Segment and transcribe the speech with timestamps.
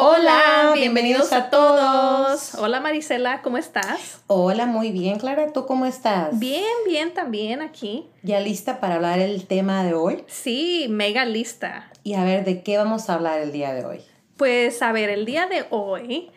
[0.00, 2.54] Hola, bienvenidos a todos.
[2.54, 4.22] Hola Marisela, ¿cómo estás?
[4.28, 6.38] Hola, muy bien, Clara, ¿tú cómo estás?
[6.38, 8.08] Bien, bien, también aquí.
[8.22, 10.22] ¿Ya lista para hablar el tema de hoy?
[10.28, 11.90] Sí, mega lista.
[12.04, 14.00] Y a ver, ¿de qué vamos a hablar el día de hoy?
[14.36, 16.30] Pues a ver, el día de hoy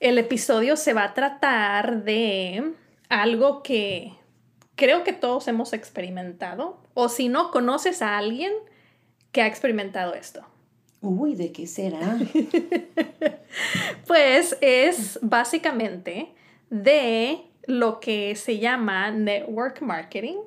[0.00, 2.72] el episodio se va a tratar de
[3.08, 4.12] algo que
[4.74, 8.52] creo que todos hemos experimentado, o si no conoces a alguien
[9.30, 10.44] que ha experimentado esto.
[11.00, 12.18] Uy, ¿de qué será?
[14.06, 16.28] pues es básicamente
[16.70, 20.38] de lo que se llama network marketing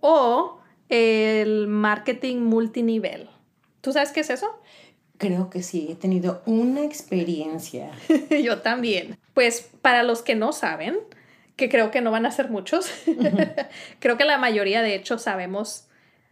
[0.00, 3.28] o el marketing multinivel.
[3.80, 4.46] ¿Tú sabes qué es eso?
[5.16, 7.90] Creo que sí, he tenido una experiencia.
[8.42, 9.18] Yo también.
[9.34, 10.96] Pues para los que no saben,
[11.56, 12.88] que creo que no van a ser muchos,
[13.98, 15.88] creo que la mayoría de hecho sabemos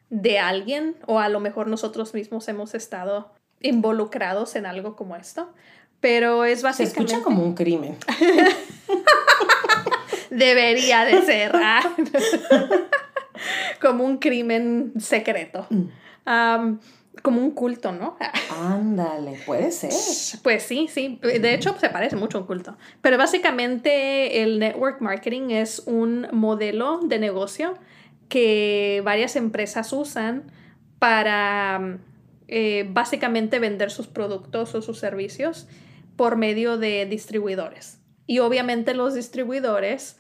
[0.08, 3.32] de alguien o a lo mejor nosotros mismos hemos estado
[3.66, 5.52] involucrados en algo como esto,
[6.00, 6.94] pero es básicamente...
[6.94, 7.96] Se escucha como un crimen.
[10.30, 11.52] Debería de ser.
[11.54, 11.82] Ah.
[13.80, 15.66] como un crimen secreto.
[15.70, 16.78] Mm.
[17.22, 18.16] como un culto, ¿no?
[18.60, 19.92] Ándale, puede ser.
[20.42, 21.18] Pues sí, sí.
[21.22, 22.76] De hecho, se parece mucho a un culto.
[23.00, 27.74] Pero básicamente el network marketing es un modelo de negocio
[28.28, 30.50] que varias empresas usan
[30.98, 31.98] para
[32.48, 35.66] eh, básicamente vender sus productos o sus servicios
[36.16, 37.98] por medio de distribuidores.
[38.26, 40.16] Y obviamente los distribuidores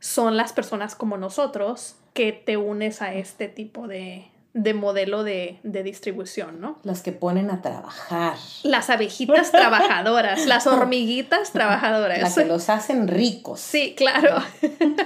[0.00, 4.30] son las personas como nosotros que te unes a este tipo de,
[4.74, 6.78] modelo de, distribución, ¿no?
[6.82, 8.36] Las que ponen a trabajar.
[8.64, 12.20] Las abejitas trabajadoras, las hormiguitas trabajadoras.
[12.20, 13.60] Las que los hacen ricos.
[13.60, 14.42] Sí, claro.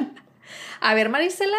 [0.81, 1.59] a ver, Marisela,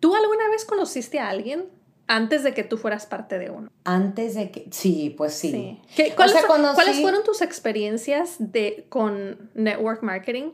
[0.00, 1.66] ¿tú alguna vez conociste a alguien
[2.06, 3.70] antes de que tú fueras parte de uno.
[3.84, 5.80] Antes de que, sí, pues sí.
[6.16, 10.52] ¿Cuáles, fueron tus experiencias de, con network marketing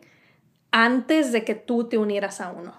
[0.71, 2.75] antes de que tú te unieras a uno?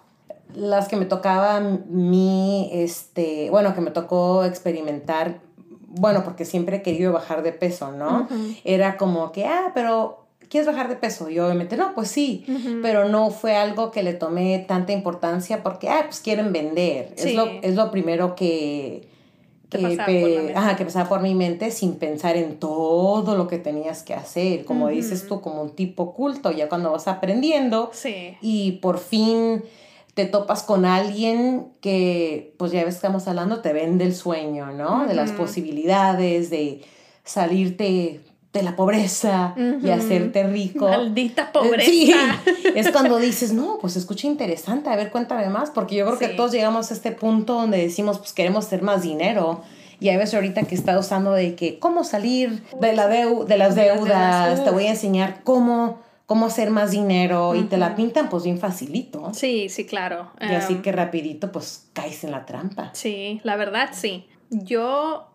[0.53, 5.39] Las que me tocaba mi, este, bueno, que me tocó experimentar,
[5.88, 8.27] bueno, porque siempre he querido bajar de peso, ¿no?
[8.64, 10.20] Era como que, ah, pero
[10.52, 11.30] ¿quieres bajar de peso?
[11.30, 12.45] Y obviamente, no, pues sí,
[12.82, 17.14] pero no fue algo que le tomé tanta importancia porque, ah, pues quieren vender.
[17.16, 19.08] Es, lo, es lo primero que,
[19.70, 24.14] que, pasaba que pasaba por mi mente sin pensar en todo lo que tenías que
[24.14, 28.36] hacer, como dices tú, como un tipo culto, ya cuando vas aprendiendo sí.
[28.42, 29.64] y por fin
[30.14, 34.73] te topas con alguien que, pues ya ves que estamos hablando, te vende el sueño,
[34.73, 35.08] ¿no?
[35.08, 36.82] De las posibilidades, de
[37.23, 38.20] salirte
[38.54, 40.88] de la pobreza y hacerte rico.
[40.88, 41.89] Maldita eh, pobreza.
[41.89, 42.14] Sí,
[42.76, 46.30] es cuando dices, no, pues escucha interesante, a ver, cuéntame más, porque yo creo que
[46.30, 49.62] todos llegamos a este punto donde decimos, pues queremos hacer más dinero.
[50.02, 53.76] Y hay veces ahorita que está usando de que, ¿cómo salir de, la de las
[53.76, 54.64] deudas?
[54.64, 58.58] Te voy a enseñar cómo, cómo hacer más dinero y te la pintan pues bien
[58.58, 59.32] facilito.
[59.33, 60.32] Sí, sí, claro.
[60.42, 62.89] Y así que rapidito pues caes en la trampa.
[62.94, 64.26] Sí, la verdad sí.
[64.50, 65.28] Yo,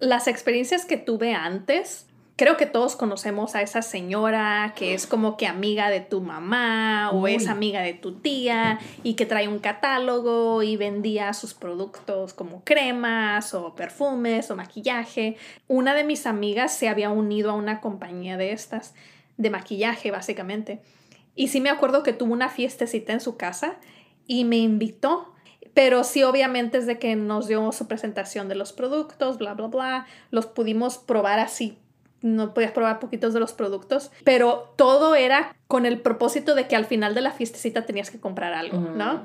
[0.00, 2.06] las experiencias que tuve antes,
[2.36, 7.10] creo que todos conocemos a esa señora que es como que amiga de tu mamá
[7.12, 12.34] o es amiga de tu tía y que trae un catálogo y vendía sus productos
[12.34, 15.36] como cremas o perfumes o maquillaje.
[15.68, 18.94] Una de mis amigas se había unido a una compañía de estas,
[19.36, 20.82] de maquillaje básicamente.
[21.36, 23.76] Y sí me acuerdo que tuvo una fiestecita en su casa
[24.26, 25.30] y me invitó
[25.72, 29.66] pero sí, obviamente, es de que nos dio su presentación de los productos, bla, bla,
[29.66, 30.06] bla.
[30.30, 31.76] Los pudimos probar así
[32.24, 36.74] no podías probar poquitos de los productos, pero todo era con el propósito de que
[36.74, 39.22] al final de la fiestecita tenías que comprar algo, ¿no?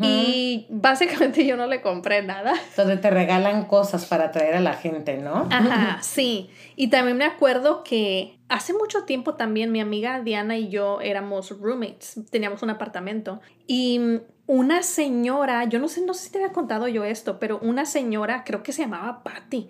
[0.00, 2.52] Y básicamente yo no le compré nada.
[2.76, 5.48] Donde te regalan cosas para atraer a la gente, ¿no?
[5.50, 6.50] Ajá, sí.
[6.76, 11.58] Y también me acuerdo que hace mucho tiempo también mi amiga Diana y yo éramos
[11.58, 16.52] roommates, teníamos un apartamento y una señora, yo no sé, no sé si te había
[16.52, 19.68] contado yo esto, pero una señora, creo que se llamaba Patty.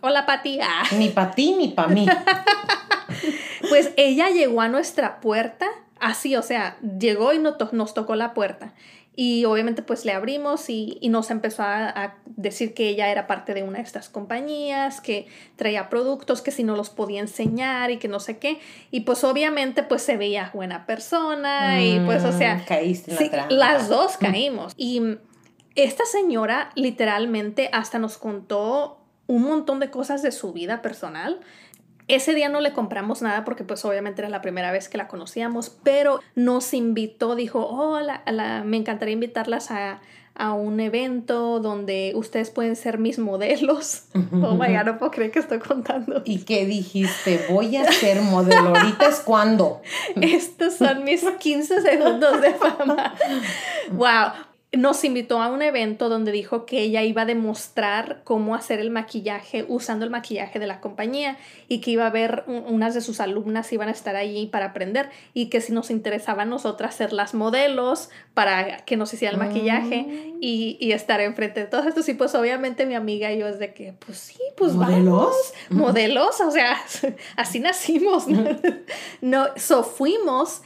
[0.00, 0.60] hola Patty.
[0.60, 0.84] Ah.
[0.96, 2.06] Ni para ti ni para mí.
[3.68, 5.66] pues ella llegó a nuestra puerta,
[6.00, 8.72] así, o sea, llegó y nos tocó la puerta.
[9.14, 13.62] Y obviamente pues le abrimos y, nos empezó a, decir que ella era parte de
[13.62, 15.26] una de estas compañías, que
[15.56, 18.58] traía productos, que si no los podía enseñar y que no sé qué.
[18.90, 22.56] Y pues obviamente pues se veía buena persona y pues o sea...
[22.56, 24.72] Mm, caíste en la Las dos caímos.
[24.78, 25.18] Y
[25.74, 31.40] esta señora literalmente hasta nos contó un montón de cosas de su vida personal
[32.08, 35.08] ese día no le compramos nada porque pues obviamente era la primera vez que la
[35.08, 38.00] conocíamos, pero nos invitó, dijo, oh,
[38.64, 40.00] me encantaría invitarlas a,
[40.34, 44.04] a un evento donde ustedes pueden ser mis modelos.
[44.14, 46.22] Oh my god, no puedo creer que estoy contando.
[46.24, 47.46] ¿Y qué dijiste?
[47.50, 48.74] Voy a ser modelo.
[48.76, 49.82] ¿Ahorita es cuándo?
[50.20, 53.14] Estos son mis 15 segundos de fama.
[53.92, 58.80] Wow nos invitó a un evento donde dijo que ella iba a demostrar cómo hacer
[58.80, 61.36] el maquillaje usando el maquillaje de la compañía
[61.68, 65.10] y que iba a ver unas de sus alumnas iban a estar allí para aprender
[65.34, 69.38] y que si nos interesaba a nosotras ser las modelos para que nos hiciera el
[69.38, 70.38] maquillaje mm.
[70.40, 72.08] y, y, estar enfrente de todos estos.
[72.08, 75.36] Y pues obviamente mi amiga y yo es de que pues sí pues ¿Modelos?
[75.68, 76.78] modelos o sea
[77.36, 78.44] así nacimos no,
[79.20, 80.62] no so fuimos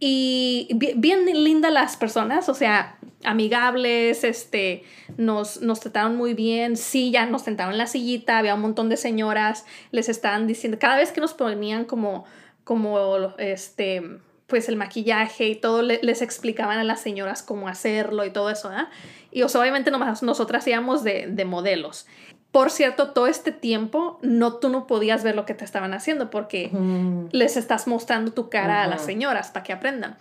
[0.00, 4.84] y bien, lindas las personas o sea amigables, este,
[5.18, 8.88] nos, nos trataron muy bien, sí, ya nos sentaron en la sillita, había un montón
[8.88, 12.24] de señoras, les estaban diciendo, cada vez que nos ponían como,
[12.64, 14.02] como, este,
[14.46, 18.70] pues el maquillaje y todo, les explicaban a las señoras cómo hacerlo y todo eso,
[19.30, 22.06] Y obviamente nomás nosotras íbamos de, de modelos.
[22.52, 26.30] Por cierto, todo este tiempo no tú no podías ver lo que te estaban haciendo
[26.30, 26.70] porque
[27.30, 30.16] les estás mostrando tu cara a las señoras para que aprendan.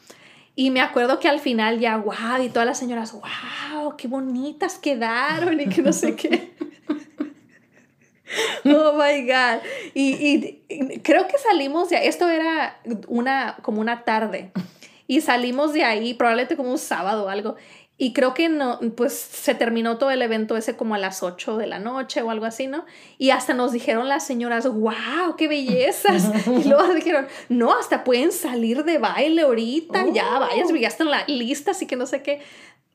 [0.55, 4.77] Y me acuerdo que al final ya, wow, y todas las señoras, wow, qué bonitas
[4.77, 6.53] quedaron y que no sé qué.
[8.65, 9.61] oh my God.
[9.93, 12.77] Y, y, creo que salimos de esto era
[13.07, 14.51] una, como una tarde.
[15.07, 17.55] Y salimos de ahí, probablemente como un sábado o algo.
[18.01, 21.57] Y creo que no, pues se terminó todo el evento ese como a las 8
[21.57, 22.85] de la noche o algo así, ¿no?
[23.17, 26.31] Y hasta nos dijeron las señoras, wow, qué bellezas.
[26.47, 30.39] y luego dijeron, no, hasta pueden salir de baile ahorita, ya, oh.
[30.39, 32.41] vayas, ya están la lista, así que no sé qué.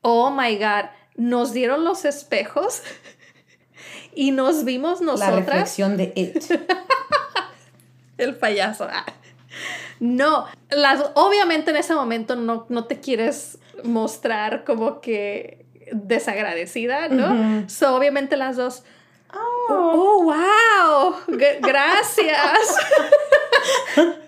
[0.01, 2.81] Oh my God, nos dieron los espejos
[4.15, 5.29] y nos vimos nosotras.
[5.29, 6.45] La reflexión de It.
[8.17, 8.87] el payaso.
[8.89, 9.05] Ah.
[10.05, 17.67] No, las, obviamente en ese momento no, no te quieres mostrar como que desagradecida, ¿no?
[17.67, 18.83] So, obviamente las dos,
[19.33, 21.15] oh, oh wow,
[21.59, 22.77] gracias.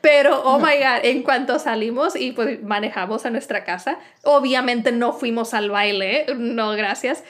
[0.00, 5.12] Pero, oh my God, en cuanto salimos y pues manejamos a nuestra casa, obviamente no
[5.12, 7.24] fuimos al baile, no, gracias.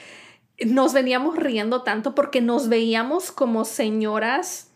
[0.59, 4.66] Nos veníamos riendo tanto porque nos veíamos como señoras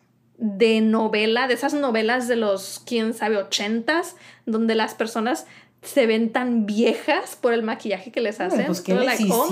[0.41, 4.15] de novela, de esas novelas de los, quién sabe, ochentas,
[4.47, 5.45] donde las personas
[5.83, 8.65] se ven tan viejas por el maquillaje que les hacen.
[8.65, 9.49] Pues, ¿qué les oh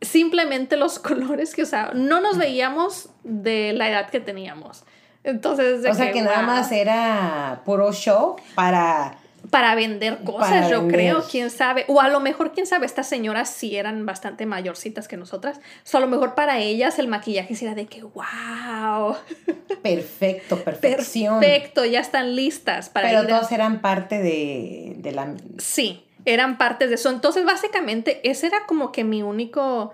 [0.00, 2.06] Simplemente los colores que usaban.
[2.06, 4.84] No nos veíamos de la edad que teníamos.
[5.24, 9.16] Entonces, o sea que, nada más era puro show para
[9.50, 11.84] para vender cosas, yo creo, quién sabe.
[11.88, 15.60] O a lo mejor, quién sabe, estas señoras sí eran bastante mayorcitas que nosotras.
[15.92, 19.16] O a lo mejor para ellas el maquillaje era de que, wow.
[19.82, 21.40] Perfecto, perfección.
[21.40, 25.34] Perfecto, ya están listas para Pero todos eran parte de, de la...
[25.58, 27.10] Sí, eran partes de eso.
[27.10, 29.92] Entonces, básicamente, ese era como que mi único,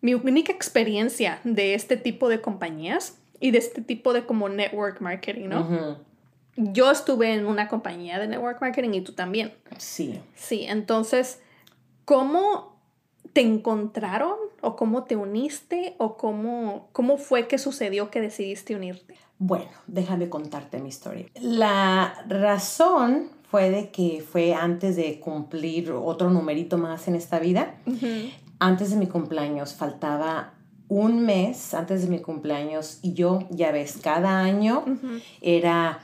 [0.00, 5.00] mi única experiencia de este tipo de compañías y de este tipo de como network
[5.00, 5.98] marketing, ¿no?
[6.56, 9.52] Yo estuve en una compañía de network marketing y tú también.
[9.78, 10.20] Sí.
[10.34, 11.40] Sí, entonces,
[12.04, 12.74] ¿cómo
[13.32, 19.16] te encontraron o cómo te uniste o cómo, cómo fue que sucedió que decidiste unirte?
[19.38, 21.26] Bueno, déjame contarte mi historia.
[21.40, 27.74] La razón fue de que fue antes de cumplir otro numerito más en esta vida.
[28.60, 30.54] Antes de mi cumpleaños faltaba
[30.88, 34.84] un mes antes de mi cumpleaños y yo, ya ves, cada año
[35.40, 35.98] era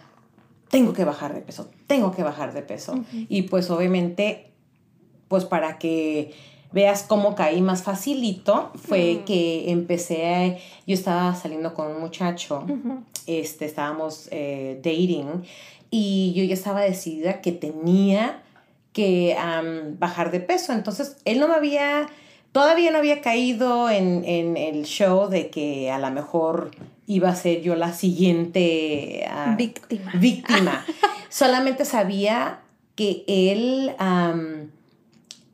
[0.71, 3.05] tengo que bajar de peso, tengo que bajar de peso.
[3.29, 4.53] Y pues obviamente,
[5.29, 6.33] pues para que
[6.73, 12.65] veas cómo caí más facilito, fue que empecé, yo estaba saliendo con un muchacho,
[13.27, 15.43] este, estábamos eh, dating,
[15.91, 18.43] y yo ya estaba decidida que tenía
[18.93, 19.37] que
[19.99, 20.73] bajar de peso.
[20.73, 22.09] Entonces, él no me había,
[22.53, 26.71] todavía no había caído en, en el show de que a lo mejor
[27.11, 30.13] iba a ser yo la siguiente ah, víctima.
[30.15, 30.85] Víctima.
[31.29, 32.61] Solamente sabía
[32.95, 33.95] que él,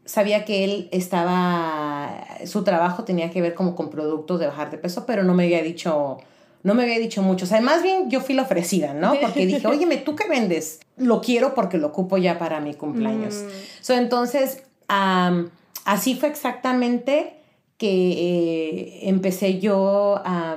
[0.05, 4.79] sabía que él estaba, su trabajo tenía que ver como con productos de bajar de
[4.79, 6.19] peso, pero no me había dicho,
[6.63, 7.45] no me había dicho mucho.
[7.45, 9.15] O sea, más bien yo fui la ofrecida, ¿no?
[9.21, 10.81] Porque dije, oye, ¿tú qué vendes?
[10.97, 13.37] Lo quiero porque lo ocupo ya para mi cumpleaños.
[13.37, 13.49] Mm.
[13.81, 14.63] So, entonces,
[15.87, 17.41] así fue exactamente
[17.79, 20.57] que eh, empecé yo a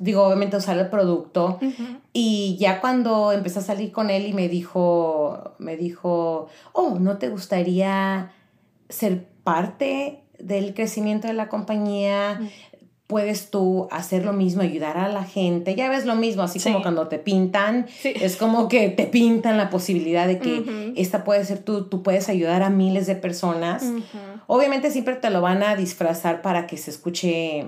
[0.00, 1.60] digo, obviamente usar el producto.
[2.12, 7.18] Y ya cuando empecé a salir con él y me dijo, me dijo, oh, ¿no
[7.18, 8.32] te gustaría
[8.88, 12.40] ser parte del crecimiento de la compañía?
[13.10, 15.74] Puedes tú hacer lo mismo, ayudar a la gente.
[15.74, 19.68] Ya ves lo mismo, así como cuando te pintan, es como que te pintan la
[19.68, 23.84] posibilidad de que esta puede ser tú, tú puedes ayudar a miles de personas.
[24.46, 27.66] Obviamente siempre te lo van a disfrazar para que se escuche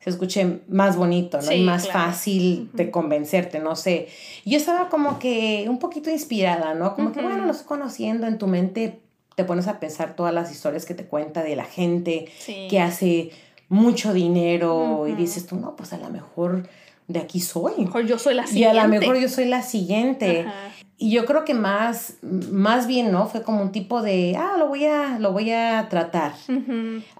[0.00, 1.52] se escuche más bonito, ¿no?
[1.52, 4.08] y más fácil de convencerte, no sé.
[4.46, 6.94] Yo estaba como que un poquito inspirada, ¿no?
[6.94, 9.00] Como que, bueno, lo estoy conociendo en tu mente,
[9.34, 12.30] te pones a pensar todas las historias que te cuenta de la gente
[12.70, 13.32] que hace
[13.68, 16.68] mucho dinero y dices tú, no, pues a lo mejor
[17.06, 17.72] de aquí soy.
[17.78, 18.74] mejor yo soy la siguiente.
[18.74, 20.46] Y a lo mejor yo soy la siguiente.
[20.96, 23.26] Y yo creo que más, más bien, ¿no?
[23.28, 26.32] Fue como un tipo de, ah, lo voy a, lo voy a tratar.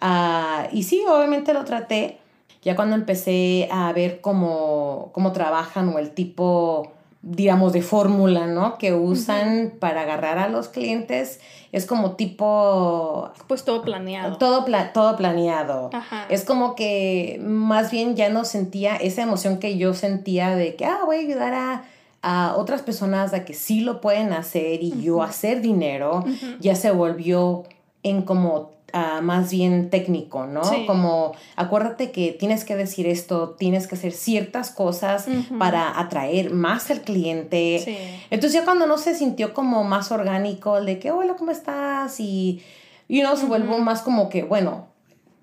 [0.00, 2.18] Ah, y sí, obviamente lo traté.
[2.62, 6.92] Ya cuando empecé a ver cómo, cómo trabajan o el tipo
[7.30, 8.78] digamos, de fórmula, ¿no?
[8.78, 11.40] Que usan para agarrar a los clientes.
[11.72, 13.30] Es como tipo...
[13.46, 14.38] Pues todo planeado.
[14.38, 15.90] Todo, todo planeado.
[16.30, 20.86] Es como que más bien ya no sentía esa emoción que yo sentía de que,
[20.86, 21.82] ah, voy a ayudar
[22.22, 26.24] a, otras personas a que sí lo pueden hacer y yo hacer dinero.
[26.60, 27.64] Ya se volvió
[28.02, 28.77] en como
[29.22, 30.62] más bien técnico, ¿no?
[30.86, 35.26] Como acuérdate que tienes que decir esto, tienes que hacer ciertas cosas
[35.58, 38.18] para atraer más al cliente.
[38.30, 42.18] Entonces ya cuando no se sintió como más orgánico, el de que, hola, ¿cómo estás?
[42.20, 42.62] Y,
[43.08, 44.86] y uno se vuelve más como que, bueno,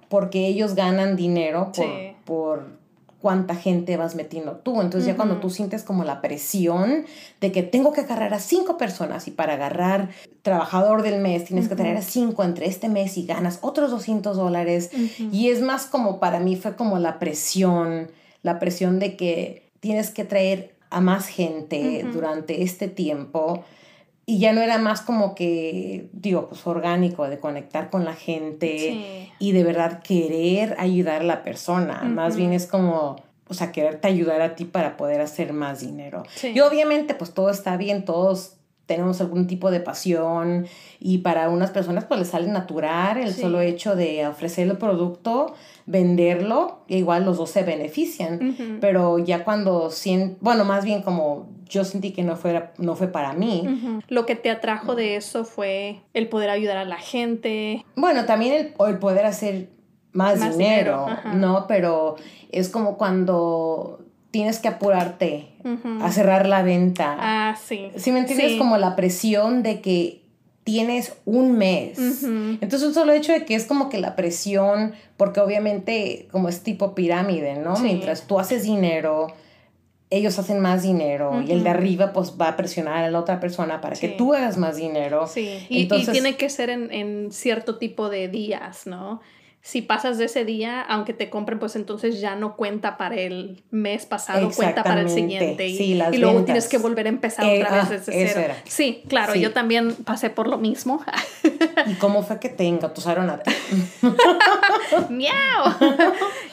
[0.09, 2.74] porque ellos ganan dinero por, por
[3.25, 4.81] cuánta gente vas metiendo tú.
[4.81, 7.05] Entonces ya cuando tú sientes como la presión
[7.41, 10.09] de que tengo que agarrar a cinco personas y para agarrar
[10.43, 14.37] trabajador del mes tienes que traer a cinco entre este mes y ganas otros 200
[14.37, 14.91] dólares.
[15.31, 18.11] Y es más como para mí fue como la presión,
[18.43, 23.65] la presión de que tienes que traer a más gente durante este tiempo.
[24.27, 29.29] Y ya no era más como que, digo, pues orgánico, de conectar con la gente
[29.37, 32.01] y de verdad querer ayudar a la persona.
[32.03, 33.17] Más bien es como,
[33.47, 36.23] o sea, quererte ayudar a ti para poder hacer más dinero.
[36.41, 38.55] Y obviamente, pues todo está bien, todos
[38.85, 40.67] tenemos algún tipo de pasión
[40.99, 45.55] y para unas personas pues les sale natural el solo hecho de ofrecer el producto,
[45.85, 49.91] venderlo, igual los dos se benefician, pero ya cuando,
[50.41, 54.01] bueno, más bien como yo sentí que no, fuera, no fue para mí.
[54.07, 57.85] Lo que te atrajo de eso fue el poder ayudar a la gente.
[57.95, 59.69] Bueno, también el, el poder hacer
[60.11, 61.65] más, dinero, ¿no?
[61.67, 62.15] Pero
[62.51, 63.99] es como cuando
[64.31, 65.49] tienes que apurarte
[66.01, 67.15] a cerrar la venta.
[67.19, 67.91] Ah, sí.
[67.95, 68.57] ¿Sí me entiendes?
[68.57, 70.24] Como la presión de que
[70.65, 71.97] tienes un mes.
[72.23, 76.61] Entonces, un solo hecho de que es como que la presión, porque obviamente como es
[76.61, 77.77] tipo pirámide, ¿no?
[77.77, 79.27] Mientras tú haces dinero,
[80.09, 83.39] ellos hacen más dinero y el de arriba pues va a presionar a la otra
[83.39, 85.27] persona para que tú hagas más dinero.
[85.27, 89.21] Sí, y, y tiene que ser en, en, cierto tipo de días, ¿no?
[89.65, 93.63] Si pasas de ese día, aunque te compren, pues entonces ya no cuenta para el
[93.71, 95.65] mes pasado, cuenta para el siguiente.
[95.65, 98.53] Y, y luego tienes que volver a empezar otra vez ah, desde cero.
[98.65, 101.03] Sí, claro, yo también pasé por lo mismo.
[101.87, 103.51] ¿Y cómo fue que te engatusaron a ti?
[105.09, 105.73] ¡Miau!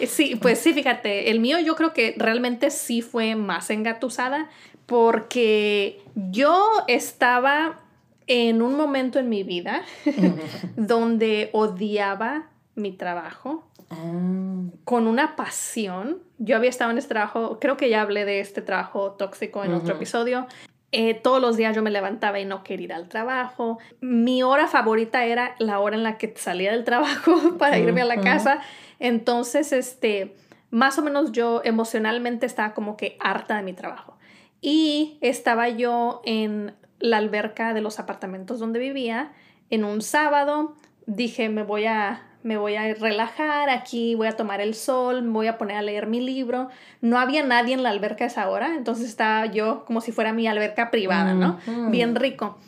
[0.09, 4.49] Sí, pues sí, fíjate, el mío yo creo que realmente sí fue más engatusada
[4.87, 7.79] porque yo estaba
[8.27, 9.83] en un momento en mi vida
[10.77, 14.63] donde odiaba mi trabajo ah.
[14.85, 16.19] con una pasión.
[16.39, 19.75] Yo había estado en este trabajo, creo que ya hablé de este trabajo tóxico en
[19.75, 20.47] otro episodio.
[20.95, 23.79] Eh, todos los días yo me levantaba y no quería ir al trabajo.
[24.01, 28.05] Mi hora favorita era la hora en la que salía del trabajo para irme a
[28.05, 28.61] la casa.
[28.99, 30.37] Entonces, este,
[30.71, 34.19] más o menos yo emocionalmente estaba como que harta de mi trabajo.
[34.61, 39.33] Y estaba yo en la alberca de los apartamentos donde vivía
[39.71, 40.75] en un sábado.
[41.07, 45.33] Dije, me voy a me voy a relajar aquí, voy a tomar el sol, me
[45.33, 46.69] voy a poner a leer mi libro.
[47.01, 50.33] No había nadie en la alberca a esa hora, entonces estaba yo como si fuera
[50.33, 51.59] mi alberca privada, ¿no?
[51.91, 52.59] Bien rico.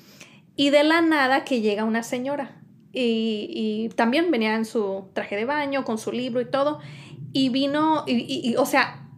[0.57, 2.53] Y de la nada que llega una señora
[2.93, 6.79] y, también venía en su traje de baño, con su libro y todo,
[7.33, 9.09] y vino, y, o sea,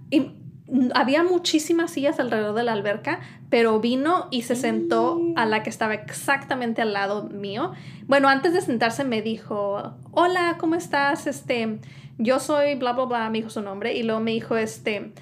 [0.95, 3.21] había muchísimas sillas alrededor de la alberca,
[3.51, 7.73] pero vino y se sentó a la que estaba exactamente al lado mío.
[8.07, 11.27] Bueno, antes de sentarse me dijo, hola, ¿cómo estás?
[11.27, 11.79] Este,
[12.19, 15.13] yo soy bla, bla, bla, me dijo su nombre, y luego me dijo, este,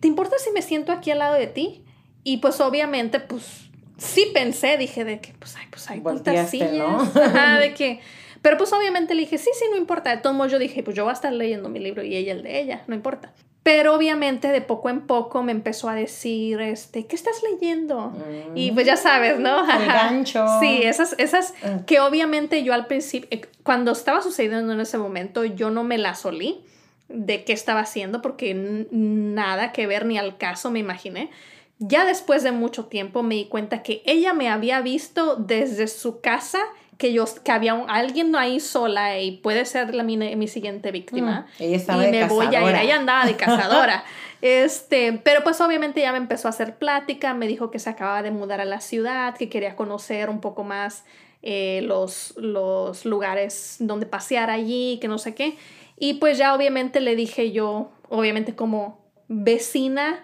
[0.00, 1.84] ¿te importa si me siento aquí al lado de ti?
[2.24, 7.14] Y pues obviamente, pues sí pensé, dije de que, pues, ay, pues hay tantas sillas.
[7.14, 8.00] de que...
[8.42, 10.10] Pero pues obviamente le dije, sí, sí, no importa.
[10.10, 12.32] De todos modos yo dije, pues yo voy a estar leyendo mi libro y ella
[12.32, 13.34] el de ella, no importa.
[13.62, 18.12] Pero obviamente de poco en poco me empezó a decir, este, ¿qué estás leyendo?
[18.54, 19.60] Y pues ya sabes, ¿no?
[19.70, 20.46] El gancho.
[20.60, 21.80] Sí, esas, esas ah.
[21.86, 25.98] que obviamente yo al principio, eh, cuando estaba sucediendo en ese momento, yo no me
[25.98, 26.64] las olí.
[27.08, 31.30] de qué estaba haciendo porque nada que ver ni al caso me imaginé.
[31.78, 36.20] Ya después de mucho tiempo me di cuenta que ella me había visto desde su
[36.20, 36.60] casa
[37.00, 41.46] que yo que había alguien ahí sola y puede ser la, mi, mi siguiente víctima.
[41.58, 42.76] Mm, ella estaba y me voy a ir.
[42.76, 44.04] Ella andaba de cazadora.
[44.42, 48.22] este, pero pues obviamente ya me empezó a hacer plática, me dijo que se acababa
[48.22, 51.04] de mudar a la ciudad, que quería conocer un poco más
[51.42, 55.56] eh, los, los lugares donde pasear allí, que no sé qué.
[55.98, 60.22] Y pues ya obviamente le dije yo, obviamente como vecina,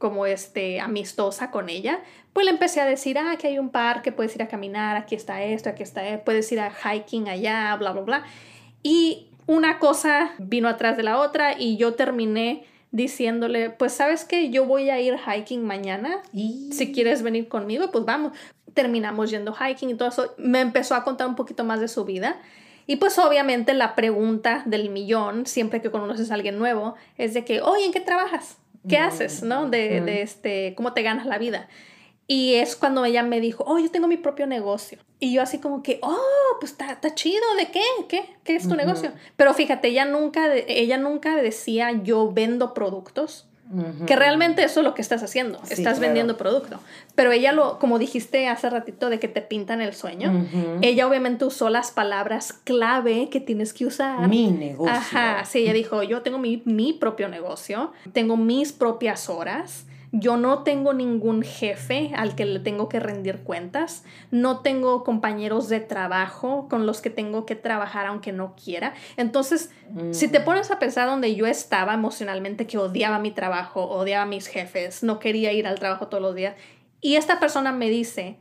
[0.00, 2.00] como este amistosa con ella,
[2.32, 5.14] pues le empecé a decir, ah, que hay un parque, puedes ir a caminar, aquí
[5.14, 8.24] está esto, aquí está esto, puedes ir a hiking allá, bla, bla, bla.
[8.82, 14.48] Y una cosa vino atrás de la otra y yo terminé diciéndole, pues sabes que
[14.48, 16.70] yo voy a ir hiking mañana, y...
[16.72, 18.32] si quieres venir conmigo, pues vamos.
[18.72, 20.34] Terminamos yendo hiking y todo eso.
[20.38, 22.40] Me empezó a contar un poquito más de su vida.
[22.86, 27.44] Y pues obviamente la pregunta del millón, siempre que conoces a alguien nuevo, es de
[27.44, 28.56] que, oye, ¿en qué trabajas?
[28.88, 29.42] ¿Qué mm, haces?
[29.42, 29.68] ¿No?
[29.68, 31.68] De, de este, ¿cómo te ganas la vida?
[32.32, 34.98] Y es cuando ella me dijo, oh, yo tengo mi propio negocio.
[35.18, 36.16] Y yo así como que, oh,
[36.60, 37.82] pues está, chido, ¿de qué?
[38.08, 38.36] ¿Qué?
[38.44, 39.12] ¿Qué es tu negocio?
[39.34, 43.49] Pero fíjate, ella nunca, ella nunca decía, yo vendo productos.
[44.06, 46.80] Que realmente eso es lo que estás haciendo, estás vendiendo producto.
[47.14, 50.46] Pero ella lo, como dijiste hace ratito de que te pintan el sueño,
[50.82, 54.28] ella obviamente usó las palabras clave que tienes que usar.
[54.28, 54.94] Mi negocio.
[54.94, 60.36] Ajá, sí, ella dijo, yo tengo mi, mi propio negocio, tengo mis propias horas, yo
[60.36, 65.80] no tengo ningún jefe al que le tengo que rendir cuentas, no tengo compañeros de
[65.80, 68.94] trabajo con los que tengo que trabajar aunque no quiera.
[69.16, 69.70] Entonces,
[70.10, 74.26] si te pones a pensar donde yo estaba emocionalmente, que odiaba mi trabajo, odiaba a
[74.26, 76.56] mis jefes, no quería ir al trabajo todos los días,
[77.00, 78.38] y esta persona me dice,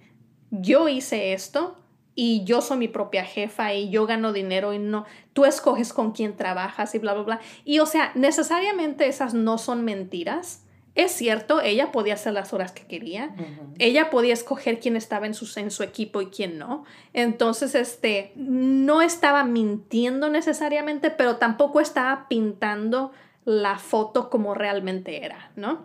[0.51, 1.77] yo hice esto,
[2.21, 6.11] y yo soy mi propia jefa y yo gano dinero y no, tú escoges con
[6.11, 7.39] quién trabajas y bla, bla, bla.
[7.63, 10.65] Y o sea, necesariamente esas no son mentiras,
[10.99, 13.31] es cierto, ella podía hacer las horas que quería,
[13.77, 16.83] ella podía escoger quién estaba en su, en su equipo y quién no.
[17.13, 23.11] Entonces, este, no estaba mintiendo necesariamente, pero tampoco estaba pintando
[23.45, 25.83] la foto como realmente era, ¿no?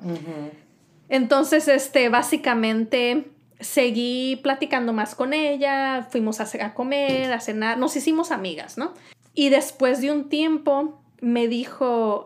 [1.09, 3.31] Entonces, este, básicamente
[3.61, 8.95] seguí platicando más con ella, fuimos a, a comer, a cenar, nos hicimos amigas, ¿no?
[9.33, 12.25] Y después de un tiempo me dijo,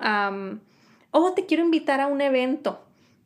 [1.18, 2.80] oh, te quiero invitar a un evento.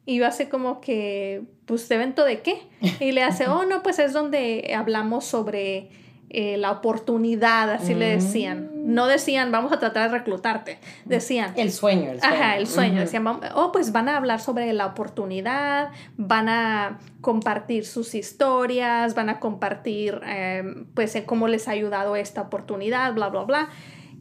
[0.05, 2.61] Y yo hace como que, pues, ¿evento de qué?
[3.01, 5.91] Y le hace, oh, no, pues es donde hablamos sobre
[6.35, 8.71] eh, la oportunidad, así le decían.
[8.73, 8.95] Mm.
[8.95, 10.79] No decían, vamos a tratar de reclutarte.
[11.05, 11.53] Decían.
[11.57, 12.35] El sueño, el sueño.
[12.35, 13.01] Ajá, el sueño.
[13.01, 19.29] Decían, oh, pues van a hablar sobre la oportunidad, van a compartir sus historias, van
[19.29, 23.69] a compartir, em, pues, cómo les ha ayudado esta oportunidad, bla, bla, bla.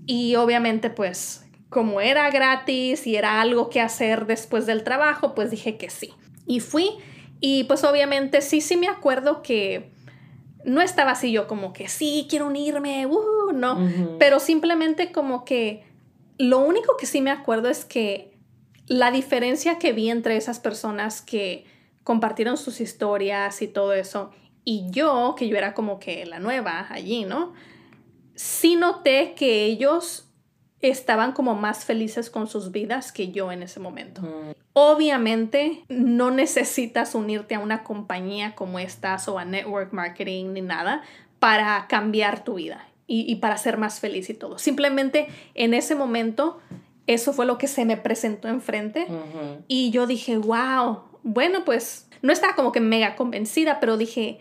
[0.06, 5.50] Y obviamente, pues, como era gratis y era algo que hacer después del trabajo, pues
[5.50, 6.14] dije que sí.
[6.46, 6.92] Y fui
[7.40, 9.90] y pues obviamente sí, sí me acuerdo que
[10.66, 15.86] no estaba así yo como que sí, quiero unirme, uh, no, pero simplemente como que
[16.38, 18.38] lo único que sí me acuerdo es que
[18.88, 21.64] la diferencia que vi entre esas personas que
[22.04, 24.32] compartieron sus historias y todo eso
[24.66, 27.54] y yo, que yo era como que la nueva allí, ¿no?
[28.36, 30.31] Sí noté que ellos
[30.82, 34.22] estaban como más felices con sus vidas que yo en ese momento.
[34.22, 34.54] Mm.
[34.74, 41.04] Obviamente no necesitas unirte a una compañía como estas o a network marketing ni nada
[41.40, 44.58] para cambiar tu vida y, para ser más feliz y todo.
[44.58, 46.60] Simplemente en ese momento
[47.08, 49.08] eso fue lo que se me presentó enfrente
[49.68, 54.40] y yo dije, wow, bueno pues no estaba como que mega convencida, pero dije,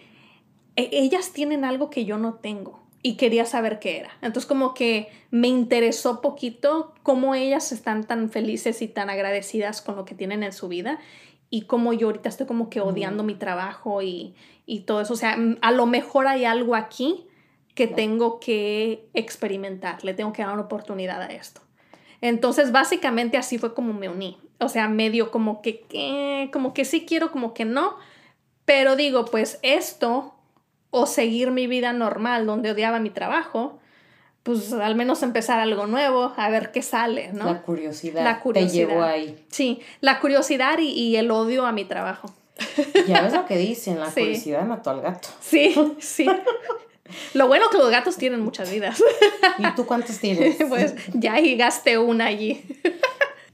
[0.76, 4.11] e-, ellas tienen algo que yo no tengo y quería saber qué era.
[4.23, 9.97] Entonces como que me interesó poquito cómo ellas están tan felices y tan agradecidas con
[9.97, 10.99] lo que tienen en su vida
[11.49, 14.35] y cómo yo ahorita estoy como que odiando mi trabajo y,
[14.67, 15.15] y todo eso.
[15.15, 17.27] O sea, a lo mejor hay algo aquí
[17.75, 21.63] que tengo que experimentar, le tengo que dar una oportunidad a esto.
[22.21, 24.39] Entonces, básicamente así fue como me uní.
[24.59, 27.97] O sea, medio como que, como que sí quiero, como que no.
[28.67, 30.35] Pero digo, pues esto
[30.90, 33.79] o seguir mi vida normal donde odiaba mi trabajo,
[34.42, 37.44] pues al menos empezar algo nuevo, a ver qué sale, ¿no?
[37.44, 38.24] La curiosidad.
[38.24, 38.87] La curiosidad.
[38.87, 39.44] Te llevó ahí.
[39.50, 42.33] Sí, la curiosidad y, el odio a mi trabajo.
[43.07, 45.29] Ya ves lo que dicen, la curiosidad mató al gato.
[45.40, 46.26] Sí, sí.
[47.35, 49.03] Lo bueno que los gatos tienen muchas vidas.
[49.59, 50.57] ¿Y tú cuántos tienes?
[50.68, 52.62] Pues ya gasté una allí.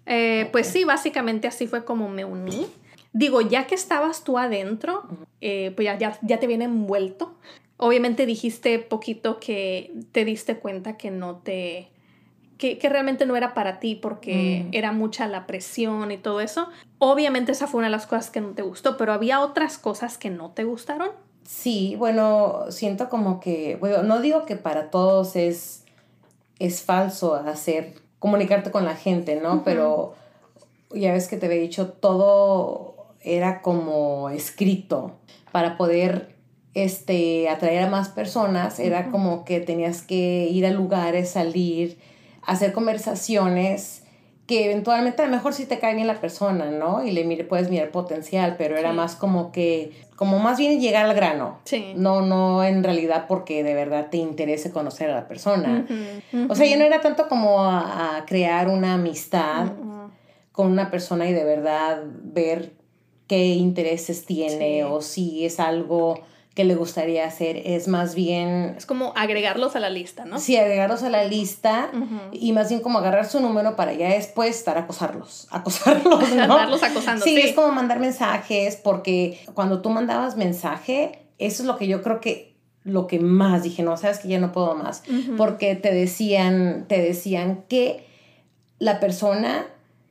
[0.08, 2.68] Eh, pues sí, básicamente así fue como me uní.
[3.16, 5.04] Digo, ya que estabas tú adentro,
[5.40, 7.32] eh, pues ya, ya, te viene envuelto.
[7.78, 11.88] Obviamente dijiste poquito que te diste cuenta que no te
[12.58, 14.74] que, realmente no era para ti porque mm.
[14.74, 16.68] era mucha la presión y todo eso.
[16.98, 20.18] Obviamente esa fue una de las cosas que no te gustó, pero había otras cosas
[20.18, 21.08] que no te gustaron.
[21.42, 25.86] Sí, bueno, siento como que, bueno, no digo que para todos es,
[26.58, 29.64] es falso hacer, comunicarte con la gente, ¿no?
[29.64, 30.12] Pero
[30.90, 32.95] ya ves que te había dicho, todo
[33.26, 35.18] era como escrito
[35.52, 36.36] para poder
[36.74, 41.98] este, atraer a más personas, era como que tenías que ir a lugares, salir,
[42.42, 44.02] hacer conversaciones
[44.46, 47.02] que eventualmente a lo mejor sí te cae bien la persona, ¿no?
[47.02, 51.06] Y le mire, puedes mirar potencial, pero era más como que, como más bien llegar
[51.06, 51.58] al grano.
[51.64, 51.94] Sí.
[51.96, 55.84] No, no en realidad porque de verdad te interese conocer a la persona.
[56.48, 59.72] O sea, ya no era tanto como a, crear una amistad
[60.52, 62.75] con una persona y de verdad ver
[63.26, 66.22] qué intereses tiene o si es algo
[66.56, 68.74] que le gustaría hacer es más bien...
[68.78, 70.40] Es como agregarlos a la lista, ¿no?
[70.40, 71.90] Sí, agregarlos a la lista
[72.32, 76.42] y más bien como agarrar su número para ya después estar acosarlos, acosarlos, ¿no?
[76.42, 77.22] Andarlos acosando.
[77.22, 82.02] Sí, es como mandar mensajes porque cuando tú mandabas mensaje, eso es lo que yo
[82.02, 85.02] creo que lo que más dije, no, sabes que ya no puedo más,
[85.36, 88.06] porque te decían, te decían que
[88.78, 89.66] la persona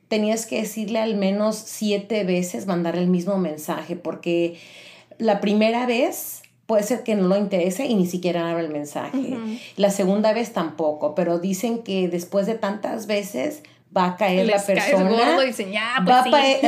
[0.08, 4.58] tenías que decirle al menos siete veces mandar el mismo mensaje, porque
[5.18, 9.36] la primera vez puede ser que no lo interese y ni siquiera abra el mensaje.
[9.76, 13.62] La segunda vez tampoco, pero dicen que después de tantas veces
[13.96, 15.10] va a caer la persona.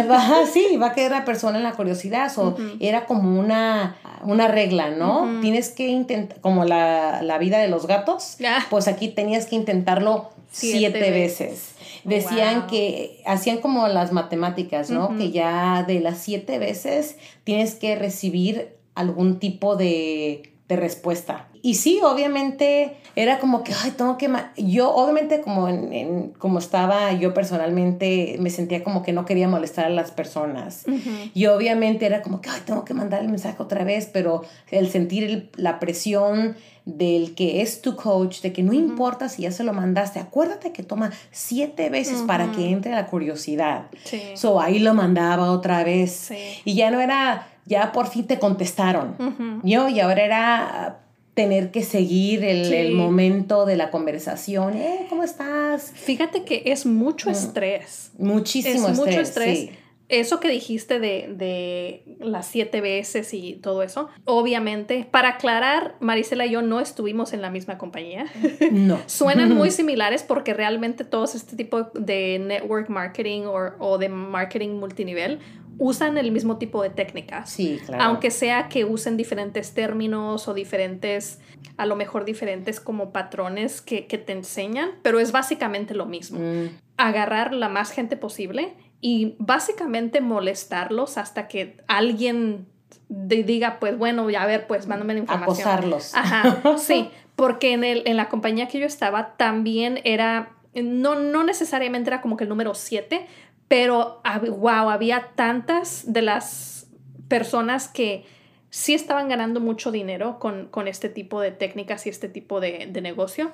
[0.09, 0.77] va, a sí.
[0.77, 2.33] va a caer la persona en la curiosidad.
[2.39, 5.41] O Era como una, una regla, ¿no?
[5.41, 8.37] Tienes que intentar, como la, vida de los gatos,
[8.71, 11.75] pues aquí tenías que intentarlo siete, veces.
[12.05, 15.17] Decían que hacían como las matemáticas, ¿no?
[15.17, 21.49] Que ya de las siete veces tienes que recibir algún tipo de, respuesta.
[21.63, 24.31] Y sí, obviamente era como que, ay, tengo que...
[24.59, 29.87] Yo, obviamente, como, en, como estaba yo personalmente, me sentía como que no quería molestar
[29.87, 30.85] a las personas.
[31.33, 34.91] Y obviamente era como que, ay, tengo que mandar el mensaje otra vez, pero el
[34.91, 36.57] sentir la presión
[36.97, 40.73] del que es tu coach, de que no importa si ya se lo mandaste, acuérdate
[40.73, 43.87] que toma siete veces para que entre la curiosidad.
[44.05, 44.23] Sí.
[44.35, 46.31] So ahí lo mandaba otra vez.
[46.65, 49.61] Y ya no era ya por fin te contestaron.
[49.63, 51.01] Yo, y ahora era
[51.35, 54.75] tener que seguir el, momento de la conversación.
[54.75, 55.93] Eh, ¿Cómo estás?
[55.95, 57.33] Fíjate que es mucho mm.
[57.33, 58.11] estrés.
[58.19, 59.69] Muchísimo es Mucho estrés.
[60.09, 66.47] Eso que dijiste de, de, las siete veces y todo eso, obviamente, para aclarar, Marisela
[66.47, 68.27] y yo no estuvimos en la misma compañía.
[68.71, 68.99] No.
[69.07, 74.79] Suenan muy similares porque realmente todos este tipo de network marketing o, o de marketing
[74.79, 75.41] multinivel
[75.79, 77.51] usan el mismo tipo de técnicas.
[77.51, 78.03] Sí, claro.
[78.05, 81.39] Aunque sea que usen diferentes términos o diferentes,
[81.77, 86.41] a lo mejor diferentes como patrones que, te enseñan, pero es básicamente lo mismo.
[86.41, 86.69] Mm.
[86.97, 92.67] Agarrar la más gente posible y básicamente molestarlos hasta que alguien
[93.09, 95.69] diga, pues bueno, ya a ver, pues mándame la información.
[95.69, 96.15] Acosarlos.
[96.15, 101.45] Ajá, sí, porque en, el, en la compañía que yo estaba también era, no, no
[101.45, 103.27] necesariamente era como que el número 7,
[103.69, 104.23] pero,
[104.57, 106.89] wow, había tantas de las
[107.29, 108.25] personas que
[108.71, 113.53] sí estaban ganando mucho dinero con, este tipo de técnicas y este tipo de, negocio,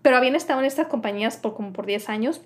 [0.00, 2.40] pero habían estado en estas compañías por como por 10 años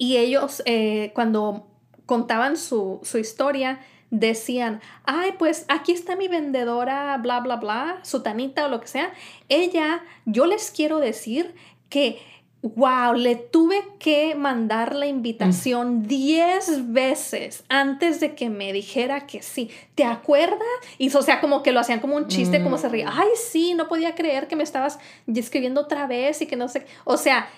[0.00, 1.66] y ellos eh, cuando
[2.06, 8.22] contaban su, su historia decían, ay, pues aquí está mi vendedora, bla, bla, bla, su
[8.22, 9.12] tanita o lo que sea.
[9.50, 11.54] Ella, yo les quiero decir
[11.90, 12.18] que
[12.62, 16.92] Wow, le tuve que mandar la invitación 10 mm.
[16.92, 19.70] veces antes de que me dijera que sí.
[19.94, 20.58] ¿Te acuerdas?
[20.98, 23.08] Y o sea, como que lo hacían como un chiste, como se ría.
[23.08, 23.14] Mm.
[23.14, 26.84] Ay, sí, no podía creer que me estabas escribiendo otra vez y que no sé.
[27.04, 27.48] O sea,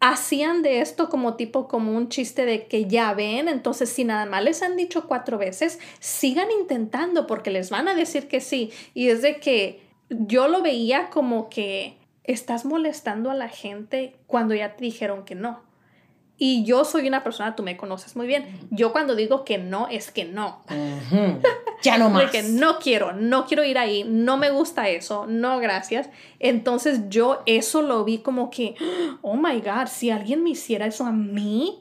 [0.00, 4.26] hacían de esto como tipo, como un chiste de que ya ven, entonces si nada
[4.26, 8.70] más les han dicho cuatro veces, sigan intentando porque les van a decir que sí.
[8.94, 14.54] Y es de que yo lo veía como que estás molestando a la gente cuando
[14.54, 15.67] ya te dijeron que no.
[16.40, 18.46] Y yo soy una persona, tú me conoces muy bien.
[18.70, 20.62] Yo cuando digo que no, es que no.
[21.80, 22.32] Ya no más.
[22.32, 26.10] que no quiero, no quiero ir ahí, no me gusta eso, no gracias.
[26.40, 28.74] Entonces yo eso lo vi como que,
[29.22, 31.80] oh my God, si alguien me hiciera eso a mí,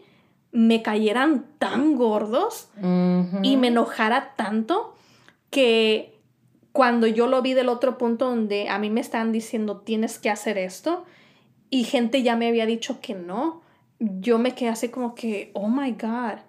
[0.52, 2.70] me cayeran tan gordos
[3.42, 4.96] y me enojara tanto
[5.50, 6.18] que
[6.72, 10.30] cuando yo lo vi del otro punto donde a mí me estaban diciendo tienes que
[10.30, 11.06] hacer esto
[11.70, 13.62] y gente ya me había dicho que no,
[14.00, 16.40] yo me quedé así como que, oh my God,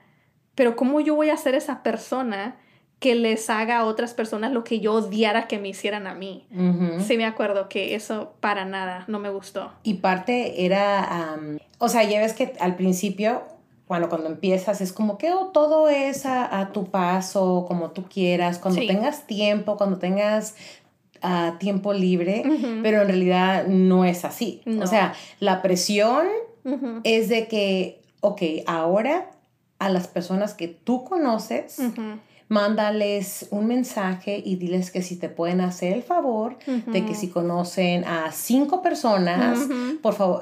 [0.55, 2.57] pero ¿cómo yo voy a ser esa persona
[2.99, 6.47] que les haga a otras personas lo que yo odiara que me hicieran a mí.
[7.07, 9.73] Sí me acuerdo que eso para nada no me gustó.
[9.85, 11.39] Y parte era,
[11.79, 13.43] o sea, ya ves que al principio,
[13.87, 18.59] cuando, cuando empiezas, es como que oh, todo es a, tu paso, como tú quieras,
[18.59, 20.57] cuando tengas tiempo, cuando tengas
[21.23, 22.43] ah, tiempo libre,
[22.83, 24.63] pero en realidad no es así.
[24.83, 26.27] O sea, la presión
[27.05, 29.31] es de que, ok, ahora
[29.79, 31.81] a las personas que tú conoces,
[32.49, 37.29] mándales un mensaje y diles que si te pueden hacer el favor de que si
[37.29, 39.59] conocen a cinco personas,
[40.03, 40.41] por favor,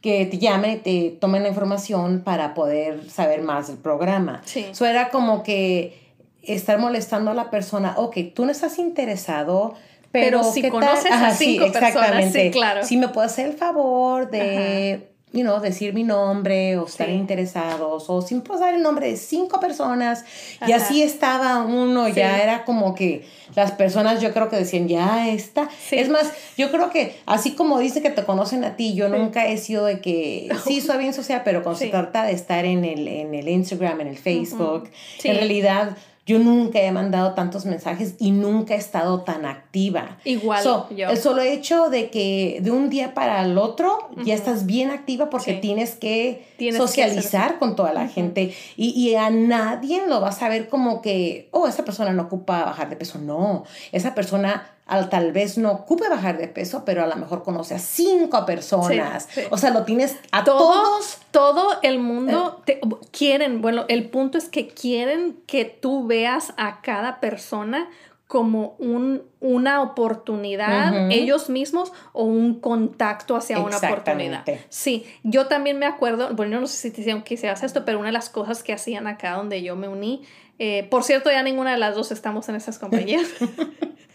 [0.00, 4.42] que te llamen y te tomen la información para poder saber más del programa.
[4.52, 9.74] Eso era como que estar molestando a la persona, ok, tú no estás interesado,
[10.10, 12.84] pero, si conoces a cinco personas, sí, claro.
[12.84, 18.04] Si me puedes hacer el favor de you know, decir mi nombre o estar interesados
[18.08, 20.24] o sin posar el nombre de cinco personas.
[20.66, 25.28] Y así estaba uno, ya era como que las personas yo creo que decían, ya
[25.28, 25.68] está.
[25.90, 29.46] Es más, yo creo que así como dice que te conocen a ti, yo nunca
[29.46, 32.84] he sido de que, sí, soy bien social, pero cuando se trata de estar en
[32.84, 34.90] el, en el Instagram, en el Facebook,
[35.24, 40.18] en realidad yo nunca he mandado tantos mensajes y nunca he estado tan activa.
[40.24, 40.86] Igual yo.
[41.10, 45.30] El solo hecho de que de un día para el otro ya estás bien activa
[45.30, 50.48] porque tienes que socializar con toda la gente y, y, a nadie lo vas a
[50.48, 53.18] ver como que, oh, esa persona no ocupa bajar de peso.
[53.18, 57.42] No, esa persona al tal vez no ocupe bajar de peso, pero a lo mejor
[57.42, 59.26] conoce a cinco personas.
[59.50, 61.16] O sea, lo tienes a todos.
[61.30, 62.78] Todo el mundo eh.
[62.78, 67.88] te, quieren, bueno, el punto es que quieren que tú veas a cada persona
[68.26, 74.44] como un, una oportunidad ellos mismos o un contacto hacia una oportunidad.
[74.68, 77.98] Sí, yo también me acuerdo, bueno, no sé si te hicieron que hicieras esto, pero
[77.98, 80.22] una de las cosas que hacían acá donde yo me uní,
[80.58, 83.26] eh, por cierto, ya ninguna de las dos estamos en esas compañías.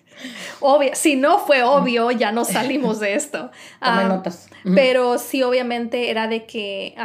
[0.59, 3.51] Obvio, si no fue obvio, ya no salimos de esto.
[4.75, 6.95] Pero sí, obviamente era de que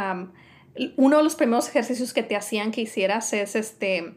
[0.95, 4.13] uno de los primeros ejercicios que te hacían que hicieras es este,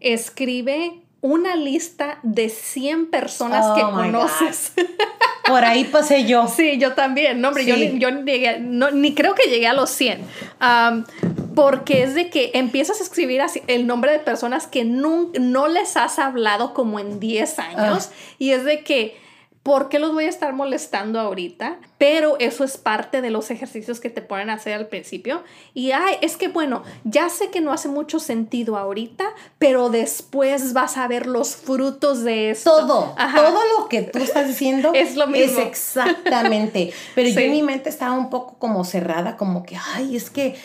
[0.00, 4.74] escribe una lista de 100 personas que oh conoces.
[5.46, 6.46] Por ahí pasé yo.
[6.54, 7.40] Sí, yo también.
[7.40, 10.20] No, hombre, yo, ni, yo ni, creo que llegué a los 100.
[11.54, 15.68] Porque es de que empiezas a escribir así el nombre de personas que no, no
[15.68, 18.08] les has hablado como en 10 años.
[18.10, 18.14] Ah.
[18.38, 19.16] Y es de que
[19.64, 21.78] ¿por qué los voy a estar molestando ahorita?
[21.96, 25.42] Pero eso es parte de los ejercicios que te ponen a hacer al principio.
[25.72, 29.24] Y ay, es que bueno, ya sé que no hace mucho sentido ahorita,
[29.58, 32.70] pero después vas a ver los frutos de eso.
[32.70, 35.62] Todo, todo lo que tú estás diciendo es lo mismo.
[35.62, 36.92] Es exactamente.
[37.14, 40.56] Pero yo en mi mente estaba un poco como cerrada, como que, ay, es que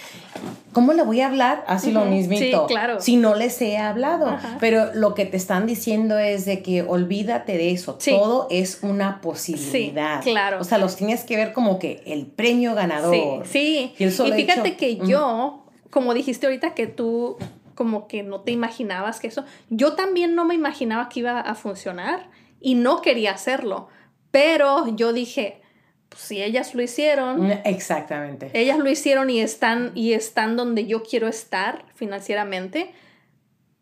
[0.73, 1.63] ¿cómo le voy a hablar?
[1.67, 2.67] Así lo mismito.
[2.67, 3.01] Sí, claro.
[3.01, 4.37] Si no les he hablado.
[4.59, 7.97] Pero lo que te están diciendo es de que olvídate de eso.
[8.03, 10.21] Todo es una posibilidad.
[10.23, 10.59] Sí, claro.
[10.59, 13.45] O sea, los tienes que ver como que el premio ganador.
[13.47, 13.93] Sí.
[13.97, 17.37] Y, fíjate que yo, como dijiste ahorita que tú
[17.75, 21.55] como que no te imaginabas que eso, yo también no me imaginaba que iba a
[21.55, 23.87] funcionar y no quería hacerlo.
[24.31, 25.61] Pero yo dije,
[26.09, 27.47] pues, si ellas lo hicieron.
[27.47, 28.49] Mm, exactamente.
[28.53, 32.91] Ellas lo hicieron y están, y están donde yo quiero estar financieramente.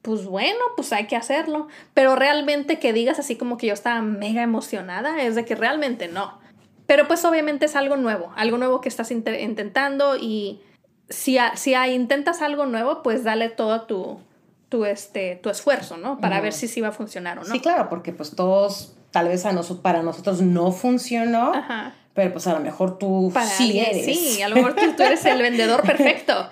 [0.02, 1.68] Pues bueno, pues hay que hacerlo.
[1.94, 6.08] Pero realmente que digas así como que yo estaba mega emocionada, es de que realmente
[6.08, 6.40] no.
[6.86, 10.62] Pero pues obviamente es algo nuevo, algo nuevo que estás intentando y
[11.10, 14.20] si, si intentas algo nuevo, pues dale todo tu,
[14.70, 16.20] tu, este, tu esfuerzo, ¿no?
[16.20, 17.54] Para ver si sí va a funcionar o no.
[17.54, 21.54] Sí, claro, porque pues todos, tal vez a nosotros, para nosotros no funcionó.
[21.54, 24.04] Ajá pero pues a lo mejor tú sí eres.
[24.04, 26.50] Sí, a lo mejor tú, eres el vendedor perfecto.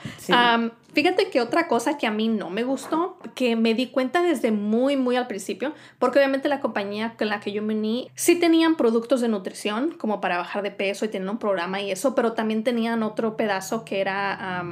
[0.94, 4.52] fíjate que otra cosa que a mí no me gustó, que me di cuenta desde
[4.52, 8.36] muy, muy al principio, porque obviamente la compañía con la que yo me uní sí
[8.36, 12.14] tenían productos de nutrición, como para bajar de peso y tenían un programa y eso,
[12.14, 14.64] pero también tenían otro pedazo que era...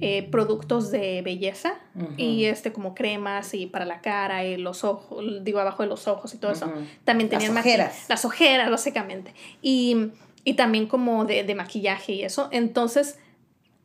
[0.00, 1.74] Eh, productos de belleza
[2.16, 6.06] y este como cremas y para la cara y los ojos, digo abajo de los
[6.06, 6.72] ojos y todo eso.
[7.04, 8.04] También tenían las ojeras.
[8.08, 9.34] Las ojeras, básicamente.
[9.60, 10.10] Y,
[10.44, 12.48] y también como de, de, maquillaje y eso.
[12.52, 13.18] Entonces,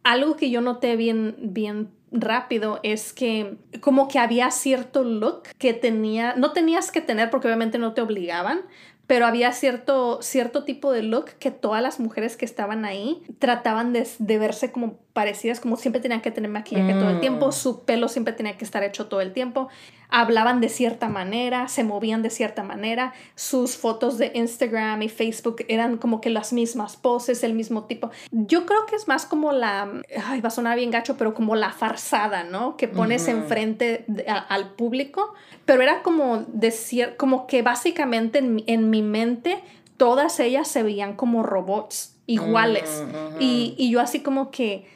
[0.04, 5.74] algo que yo noté bien, bien rápido es que como que había cierto look que
[5.74, 8.62] tenía, no tenías que tener porque obviamente no te obligaban,
[9.06, 13.92] pero había cierto, cierto tipo de look que todas las mujeres que estaban ahí trataban
[13.92, 17.52] de, verse como parecidas, como siempre tenían que tener maquillaje todo el tiempo, mm.
[17.52, 19.68] su pelo siempre tenía que estar hecho todo el tiempo.
[20.14, 25.66] Hablaban de cierta manera, se movían de cierta manera, sus fotos de Instagram y Facebook
[25.68, 28.12] eran como que las mismas poses, el mismo tipo.
[28.30, 29.90] Yo creo que es más como la,
[30.24, 32.78] ay, va a sonar bien gacho, pero como la farsada, ¿no?
[32.78, 34.06] Que pones enfrente
[34.50, 35.34] al público,
[35.66, 39.64] pero era como decir, como que básicamente en, mi mente
[39.98, 43.04] todas ellas se veían como robots iguales.
[43.40, 44.88] Y, y yo así como que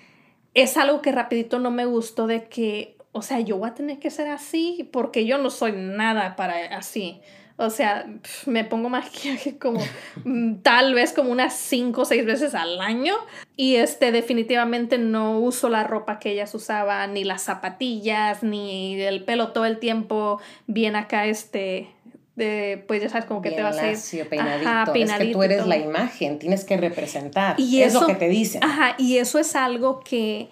[0.53, 3.99] es algo que rapidito no me gustó de que o sea, yo voy a tener
[3.99, 7.21] que ser así porque yo no soy nada para así.
[7.59, 8.05] O sea,
[8.45, 9.81] me pongo maquillaje como
[10.23, 13.15] mm, tal vez como unas cinco o seis veces al año.
[13.55, 19.23] Y este, definitivamente no uso la ropa que ellas usaban, ni las zapatillas, ni el
[19.23, 21.87] pelo todo el tiempo bien acá, este,
[22.35, 24.29] de, pues ya sabes, como que te vas a ir.
[24.29, 24.93] Peinadito.
[24.93, 27.59] Es que tú eres la imagen, tienes que representar.
[27.59, 28.63] Y es lo que te dicen.
[28.63, 30.49] Ajá, y eso es algo que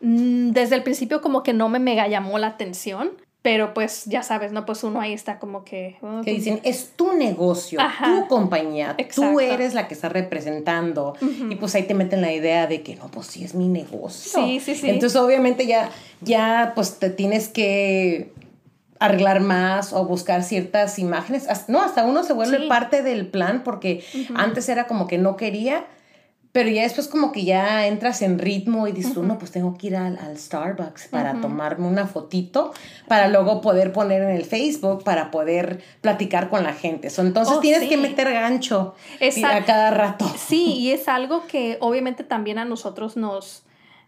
[0.00, 3.10] desde el principio como que no me mega llamó la atención,
[3.42, 4.66] pero pues ya sabes, ¿no?
[4.66, 5.96] Pues uno ahí está como que...
[6.02, 11.14] Oh, que pues dicen, es tu negocio, tu compañía, tú eres la que está representando.
[11.48, 14.42] Y pues ahí te meten la idea de que no, pues sí es mi negocio.
[14.42, 14.90] Sí, sí, sí.
[14.90, 18.32] Entonces obviamente ya, ya pues te tienes que
[18.98, 21.48] arreglar más o buscar ciertas imágenes.
[21.68, 25.86] No, hasta uno se vuelve parte del plan porque antes era como que no quería,
[26.52, 29.88] pero ya después como que ya entras en ritmo y dices, no, pues tengo que
[29.88, 32.72] ir al, Starbucks para tomarme una fotito,
[33.06, 37.08] para luego poder poner en el Facebook, para poder platicar con la gente.
[37.18, 38.94] entonces oh, tienes que meter gancho
[39.44, 40.30] a cada rato.
[40.36, 43.62] Sí, y es algo que obviamente también a nosotros nos...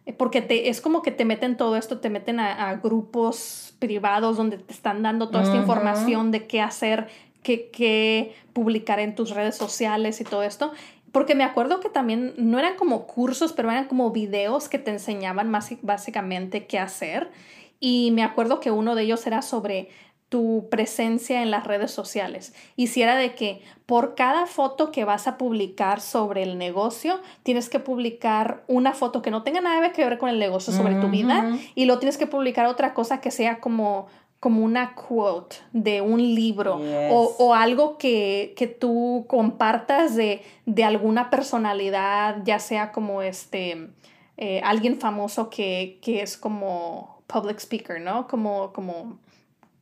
[0.04, 4.36] Eh, porque te, es como que te meten todo esto, te meten a, grupos privados
[4.36, 7.06] donde te están dando toda esta información de qué hacer,
[7.44, 10.72] qué, qué publicar en tus redes sociales y todo esto.
[11.12, 14.90] Porque me acuerdo que también no eran como cursos, pero eran como videos que te
[14.90, 17.30] enseñaban más, básicamente qué hacer.
[17.78, 19.90] Y me acuerdo que uno de ellos era sobre
[20.32, 22.54] tu presencia en las redes sociales.
[22.74, 27.20] Y si era de que por cada foto que vas a publicar sobre el negocio,
[27.42, 30.94] tienes que publicar una foto que no tenga nada que ver con el negocio sobre
[30.94, 34.06] tu vida y lo tienes que publicar otra cosa que sea como
[34.42, 36.80] como una quote de un libro
[37.12, 40.42] o, algo que, tú compartas de,
[40.84, 43.90] alguna personalidad, ya sea como este,
[44.36, 48.26] eh, alguien famoso que, es como public speaker, ¿no?
[48.26, 49.20] Como, como,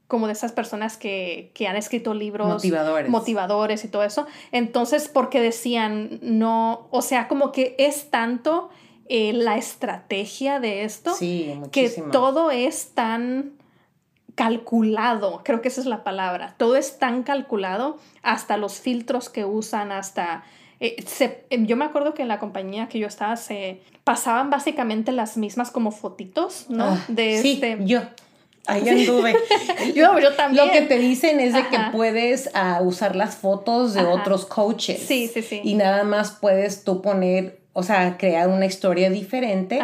[0.09, 3.11] como de esas personas que, han escrito libros motivadores.
[3.11, 4.27] motivadores y todo eso.
[4.53, 8.69] Entonces, porque decían, no, o sea, como que es tanto
[9.09, 13.59] eh, la estrategia de esto que todo es tan
[14.35, 16.55] calculado, creo que esa es la palabra.
[16.57, 20.45] Todo es tan calculado, hasta los filtros que usan, hasta...
[20.81, 20.97] Eh,
[21.51, 25.37] em, yo me acuerdo que en la compañía que yo estaba se pasaban básicamente las
[25.37, 26.85] mismas como fotitos, ¿no?
[26.85, 27.79] Ah, de sí, este...
[27.85, 28.01] yo.
[28.67, 29.35] Ahí anduve.
[29.95, 30.67] yo, yo, también.
[30.67, 35.03] Lo que te dicen es de que puedes ah, usar las fotos de otros coaches.
[35.07, 35.61] Sí, sí, sí.
[35.65, 39.81] Y nada más puedes tú poner o sea, crear una historia diferente.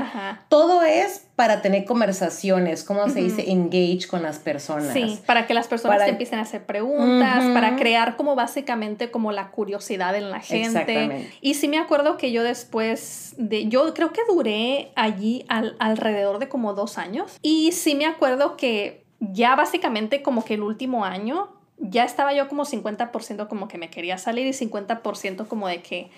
[0.49, 3.51] Todo es para tener conversaciones, ¿cómo se dice?
[3.51, 4.93] Engage con las personas.
[4.93, 9.31] Sí, para que las personas te empiecen a hacer preguntas, para crear como básicamente como
[9.31, 11.31] la curiosidad en la gente.
[11.41, 16.49] Y sí me acuerdo que yo después de, yo creo que duré allí alrededor de
[16.49, 17.39] como dos años.
[17.43, 22.49] Y sí me acuerdo que ya básicamente como que el último año ya estaba yo
[22.49, 26.11] como 50% como que me quería salir y 50% como de que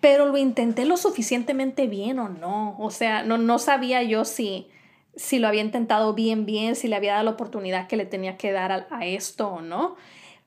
[0.00, 2.76] pero lo intenté lo suficientemente bien o no.
[2.78, 4.68] O sea, no, no sabía yo si,
[5.14, 8.36] si lo había intentado bien, bien, si le había dado la oportunidad que le tenía
[8.36, 9.96] que dar a, esto o no.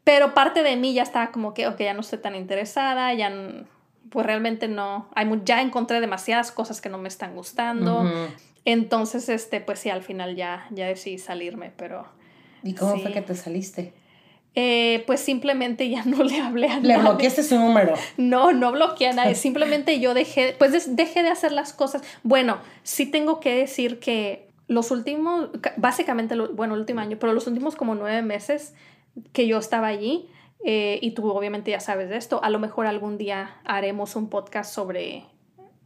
[0.03, 3.31] Pero parte de mí ya estaba como que, ok, ya no estoy tan interesada, ya
[4.09, 8.03] pues realmente no, hay, ya encontré demasiadas cosas que no me están gustando.
[8.65, 12.07] Entonces, este, pues sí, al final ya, ya decidí salirme, pero...
[12.63, 13.93] ¿Y cómo fue que te saliste?
[14.61, 16.89] Eh, pues simplemente ya no le hablé a nadie.
[16.89, 17.93] Le bloqueaste su número.
[18.17, 19.35] No, no bloqueé a nadie.
[19.47, 22.01] Simplemente yo dejé, pues dejé de hacer las cosas.
[22.23, 27.47] Bueno, sí tengo que decir que los últimos, básicamente, bueno, el último año, pero los
[27.47, 28.73] últimos como nueve meses
[29.31, 30.27] que yo estaba allí,
[30.65, 34.29] eh, y tú obviamente ya sabes de esto, a lo mejor algún día haremos un
[34.29, 35.23] podcast sobre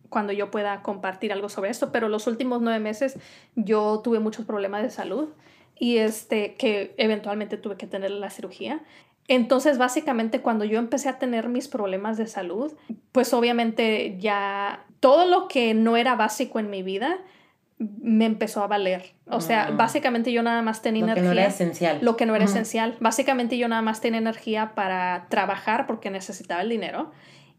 [0.09, 3.19] cuando yo pueda compartir algo sobre esto, pero los últimos nueve meses
[3.55, 5.29] yo tuve muchos problemas de salud
[5.83, 8.79] y este, que eventualmente tuve que tener la cirugía.
[9.27, 12.71] Entonces, básicamente, cuando yo empecé a tener mis problemas de salud,
[13.11, 17.17] pues obviamente ya todo lo que no era básico en mi vida
[17.79, 19.11] me empezó a valer.
[19.27, 19.77] O sea, mm.
[19.77, 21.21] básicamente yo nada más tenía energía.
[21.21, 21.99] Lo que no era esencial.
[22.01, 22.95] Lo que no era esencial.
[23.01, 27.11] Básicamente yo nada más tenía energía para trabajar porque necesitaba el dinero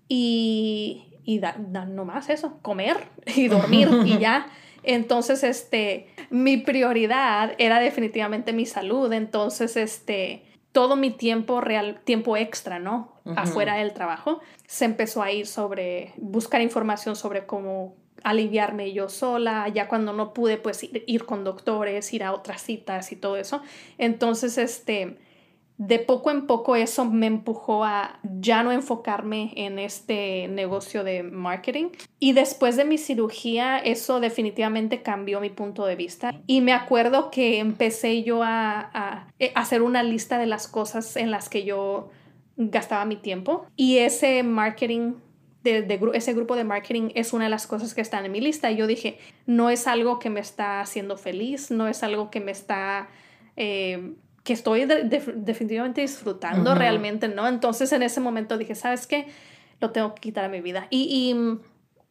[0.08, 1.42] y, y
[1.90, 4.46] no más eso, comer y dormir y ya.
[4.84, 9.12] Entonces, este, mi prioridad era definitivamente mi salud.
[9.12, 13.12] Entonces, este, todo mi tiempo real, tiempo extra, ¿no?
[13.36, 19.68] Afuera del trabajo, se empezó a ir sobre buscar información sobre cómo aliviarme yo sola,
[19.68, 23.36] ya cuando no pude pues ir, ir, con doctores, ir a otras citas y todo
[23.36, 23.62] eso.
[23.98, 25.16] Entonces, este,
[25.76, 31.22] de poco en poco eso me empujó a ya no enfocarme en este negocio de
[31.24, 31.88] marketing.
[32.20, 36.34] Y después de mi cirugía, eso definitivamente cambió mi punto de vista.
[36.46, 41.30] Y me acuerdo que empecé yo a, eh, hacer una lista de las cosas en
[41.30, 42.08] las que yo
[42.56, 43.66] gastaba mi tiempo.
[43.76, 45.14] Y ese marketing
[46.12, 48.70] ese grupo de marketing es una de las cosas que están en mi lista.
[48.70, 52.40] Y yo dije, no es algo que me está haciendo feliz, no es algo que
[52.40, 53.08] me está
[53.56, 54.12] eh,
[54.44, 57.48] que estoy definitivamente disfrutando realmente, ¿no?
[57.48, 59.26] Entonces en ese momento dije, ¿sabes qué?
[59.80, 60.86] Lo tengo que quitar a mi vida.
[60.90, 61.60] Y, y,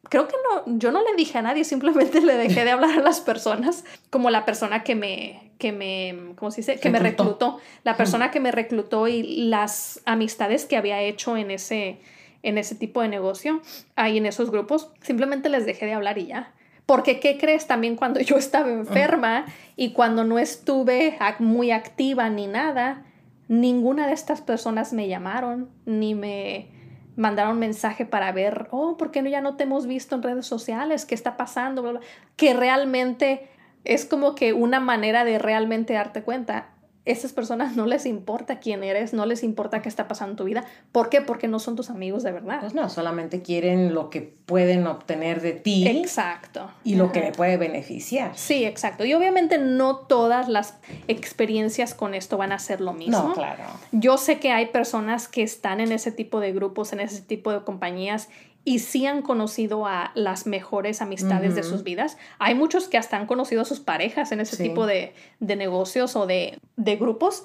[0.08, 3.02] creo que no, yo no le dije a nadie, simplemente le dejé de hablar a
[3.02, 6.80] las personas, como la persona que me, que me, ¿cómo se dice?
[6.80, 7.60] Que me reclutó.
[7.84, 12.00] La persona que me reclutó y las amistades que había hecho en ese,
[12.42, 13.62] en ese tipo de negocio,
[13.94, 16.52] ahí en esos grupos, simplemente les dejé de hablar y ya.
[16.86, 17.66] Porque, ¿qué crees?
[17.66, 23.02] También cuando yo estaba enferma y cuando no estuve muy activa ni nada,
[23.48, 26.68] ninguna de estas personas me llamaron ni me
[27.16, 30.46] mandaron mensaje para ver, oh, ¿por qué no, ya no te hemos visto en redes
[30.46, 31.06] sociales?
[31.06, 32.00] ¿Qué está pasando?
[32.36, 33.48] Que realmente
[33.84, 36.73] es como que una manera de realmente darte cuenta
[37.04, 40.44] esas personas no les importa quién eres, no les importa qué está pasando en tu
[40.44, 40.64] vida.
[40.90, 41.20] ¿Por qué?
[41.20, 42.60] Porque no son tus amigos de verdad.
[42.60, 45.86] Pues no, solamente quieren lo que pueden obtener de ti.
[45.86, 46.70] Exacto.
[46.82, 48.32] Y lo que le puede beneficiar.
[48.36, 49.04] Sí, exacto.
[49.04, 53.28] Y obviamente no todas las experiencias con esto van a ser lo mismo.
[53.28, 53.64] No, claro.
[53.92, 57.52] Yo sé que hay personas que están en ese tipo de grupos, en ese tipo
[57.52, 58.30] de compañías
[58.64, 62.16] y sí han conocido a las mejores amistades de sus vidas.
[62.38, 66.26] Hay muchos que hasta han conocido a sus parejas en ese tipo de, negocios o
[66.26, 67.44] de, grupos,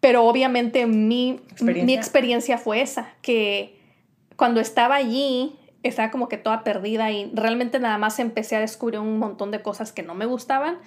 [0.00, 1.84] pero obviamente mi ¿Experiencia?
[1.84, 3.78] mi experiencia fue esa, que
[4.36, 9.00] cuando estaba allí estaba como que toda perdida y realmente nada más empecé a descubrir
[9.00, 10.78] un montón de cosas que no me gustaban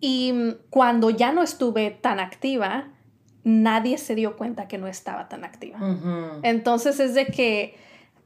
[0.00, 2.88] y cuando ya no estuve tan activa,
[3.44, 5.78] nadie se dio cuenta que no estaba tan activa.
[6.42, 7.76] Entonces es de que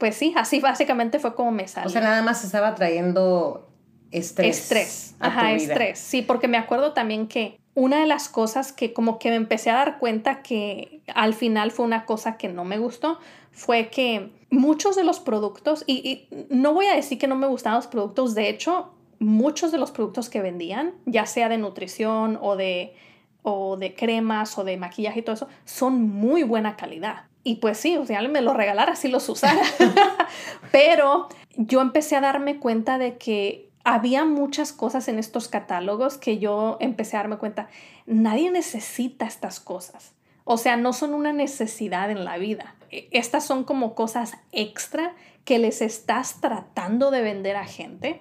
[0.00, 1.88] pues sí, así básicamente fue como me salió.
[1.88, 3.68] O sea, nada más estaba trayendo
[4.10, 4.58] estrés.
[4.58, 5.14] Estrés.
[5.20, 5.98] Ajá, estrés.
[5.98, 9.70] Sí, porque me acuerdo también que una de las cosas que como que me empecé
[9.70, 13.18] a dar cuenta que al final fue una cosa que no me gustó
[13.52, 17.76] fue que muchos de los productos, y, no voy a decir que no me gustaban
[17.76, 22.56] los productos, de hecho, muchos de los productos que vendían, ya sea de nutrición o
[22.56, 22.94] de,
[23.42, 27.29] o de cremas o de maquillaje y todo eso, son muy buena calidad.
[27.42, 29.62] Y pues sí, o me lo regalara si los usara.
[30.72, 36.38] Pero yo empecé a darme cuenta de que había muchas cosas en estos catálogos que
[36.38, 37.68] yo empecé a darme cuenta,
[38.06, 40.14] nadie necesita estas cosas.
[40.44, 42.74] O sea, no son una necesidad en la vida.
[42.90, 45.14] E, estas son como cosas extra
[45.44, 48.20] que les estás tratando de vender a gente.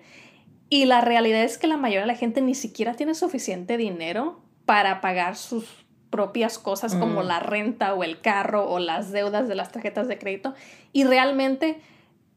[0.69, 4.39] Y la realidad es que la mayoría de la gente ni siquiera tiene suficiente dinero
[4.65, 5.65] para pagar sus
[6.09, 7.25] propias cosas como mm.
[7.25, 10.53] la renta o el carro o las deudas de las tarjetas de crédito
[10.91, 11.79] y realmente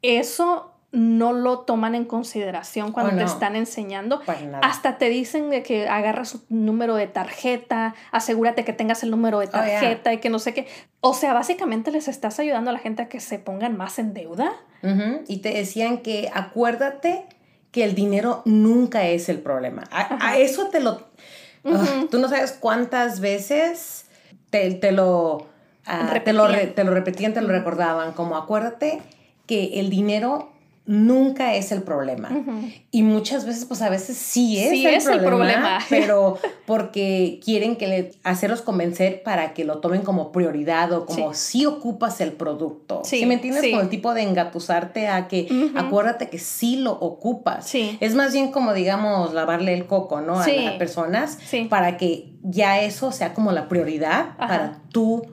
[0.02, 4.20] eso no lo toman en consideración cuando te están enseñando.
[4.60, 9.38] Hasta te dicen de que agarras su número de tarjeta, asegúrate que tengas el número
[9.38, 10.68] de oh, tarjeta y que no sé qué.
[11.00, 14.12] O sea, básicamente les estás ayudando a la gente a que se pongan más en
[14.12, 14.52] deuda.
[15.28, 17.24] Y te decían que acuérdate
[17.70, 19.84] que el dinero nunca es el problema.
[19.90, 21.06] a eso te lo
[21.64, 24.06] Ah, tú no sabes cuántas veces
[24.50, 25.46] te, te lo,
[25.86, 29.00] ah, te, lo, te lo repetían, te lo recordaban, como acuérdate
[29.46, 30.51] que el dinero
[30.84, 32.30] nunca es el problema.
[32.90, 37.40] Y muchas veces, pues a veces sí es, el, es problema, el, problema, pero porque
[37.44, 42.20] quieren que le, hacerlos convencer para que lo tomen como prioridad o como si ocupas
[42.20, 43.02] el producto.
[43.04, 43.70] Sí, me entiendes?
[43.70, 47.72] Con el tipo de engatusarte a que acuérdate que sí lo ocupas.
[47.74, 50.40] Es más bien como, digamos, lavarle el coco, ¿no?
[50.40, 55.26] A las personas para que ya eso sea como la prioridad para tú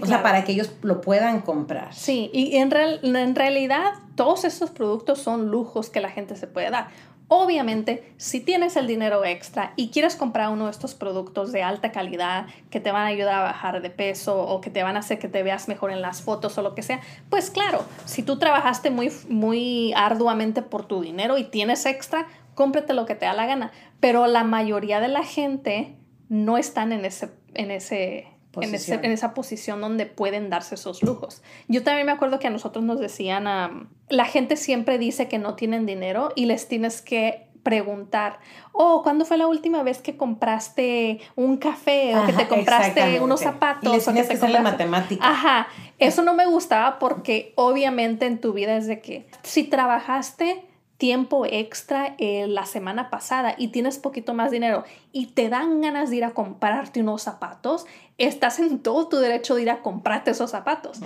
[0.00, 1.92] o sea, para que ellos lo puedan comprar.
[1.94, 6.46] Sí, y en, real, en realidad todos estos productos son lujos que la gente se
[6.46, 6.88] puede dar.
[7.34, 11.90] Obviamente, si tienes el dinero extra y quieres comprar uno de estos productos de alta
[11.90, 14.98] calidad que te van a ayudar a bajar de peso o que te van a
[14.98, 18.22] hacer que te veas mejor en las fotos o lo que sea, pues claro, si
[18.22, 23.24] tú trabajaste muy, muy arduamente por tu dinero y tienes extra, cómprate lo que te
[23.24, 23.72] da la gana.
[23.98, 25.96] Pero la mayoría de la gente
[26.28, 31.42] no están en ese, en ese en, esa posición donde pueden darse esos lujos.
[31.68, 35.54] Yo también me acuerdo que a nosotros nos decían, la gente siempre dice que no
[35.54, 38.40] tienen dinero y les tienes que preguntar,
[38.72, 43.40] oh, ¿cuándo fue la última vez que compraste un café o que te compraste unos
[43.40, 44.08] zapatos?
[44.08, 45.28] o que te la matemática.
[45.28, 50.64] Ajá, eso no me gustaba porque obviamente en tu vida es de que si trabajaste
[51.02, 56.10] tiempo extra eh, la semana pasada y tienes poquito más dinero y te dan ganas
[56.10, 57.86] de ir a comprarte unos zapatos,
[58.18, 61.00] estás en todo tu derecho de ir a comprarte esos zapatos.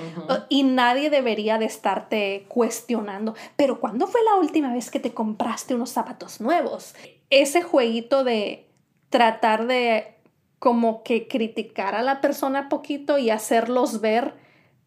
[0.50, 5.74] Y nadie debería de estarte cuestionando, pero ¿cuándo fue la última vez que te compraste
[5.74, 6.94] unos zapatos nuevos?
[7.30, 8.68] Ese jueguito de
[9.08, 10.18] tratar de
[10.58, 14.34] como que criticar a la persona poquito y hacerlos ver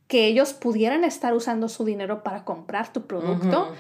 [0.10, 3.72] que ellos pudieran estar usando su dinero para comprar tu producto,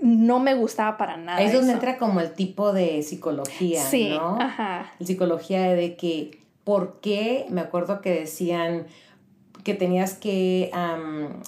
[0.00, 1.40] no me gustaba para nada.
[1.40, 4.38] Es donde entra como el tipo de psicología, sí, ¿no?
[4.40, 4.92] Ajá.
[4.98, 7.46] La psicología de que, ¿por qué?
[7.48, 8.86] Me acuerdo que decían
[9.64, 10.70] que tenías que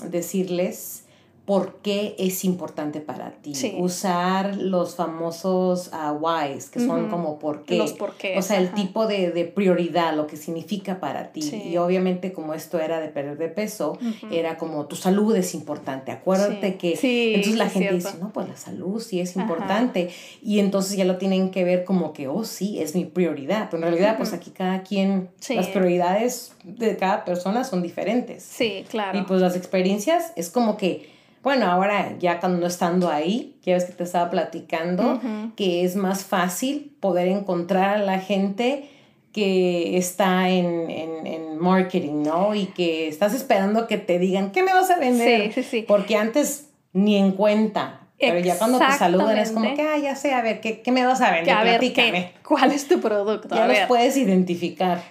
[0.08, 1.04] decirles
[1.48, 3.54] por qué es importante para ti.
[3.78, 7.78] Usar los famosos uh, whys, que son como por qué.
[7.78, 8.36] Los por qué.
[8.36, 11.50] O sea, el tipo de, de, prioridad, lo que significa para ti.
[11.64, 13.98] Y obviamente como esto era de perder de peso,
[14.30, 16.12] era como tu salud es importante.
[16.12, 16.90] Acuérdate que...
[17.36, 20.10] entonces la gente dice, no, pues la salud sí es importante.
[20.42, 23.68] Y entonces ya lo tienen que ver como que, oh, sí, es mi prioridad.
[23.70, 28.42] Pero en realidad, pues aquí cada quien, las prioridades de cada persona son diferentes.
[28.42, 29.18] Sí, claro.
[29.18, 33.84] Y pues las experiencias es como que bueno, ahora ya cuando estando ahí, ya ves
[33.84, 35.20] que te estaba platicando,
[35.56, 38.90] que es más fácil poder encontrar a la gente
[39.32, 42.54] que está en, en, marketing, ¿no?
[42.54, 45.52] Y que estás esperando que te digan, ¿qué me vas a vender?
[45.52, 45.84] Sí, sí, sí.
[45.86, 48.00] Porque antes ni en cuenta.
[48.18, 50.92] Pero ya cuando te saludan es como que, ah, ya sé, a ver, ¿qué, qué
[50.92, 51.54] me vas a vender?
[51.54, 53.54] A ver, ¿qué, ¿cuál es tu producto?
[53.54, 55.02] Ya los puedes identificar.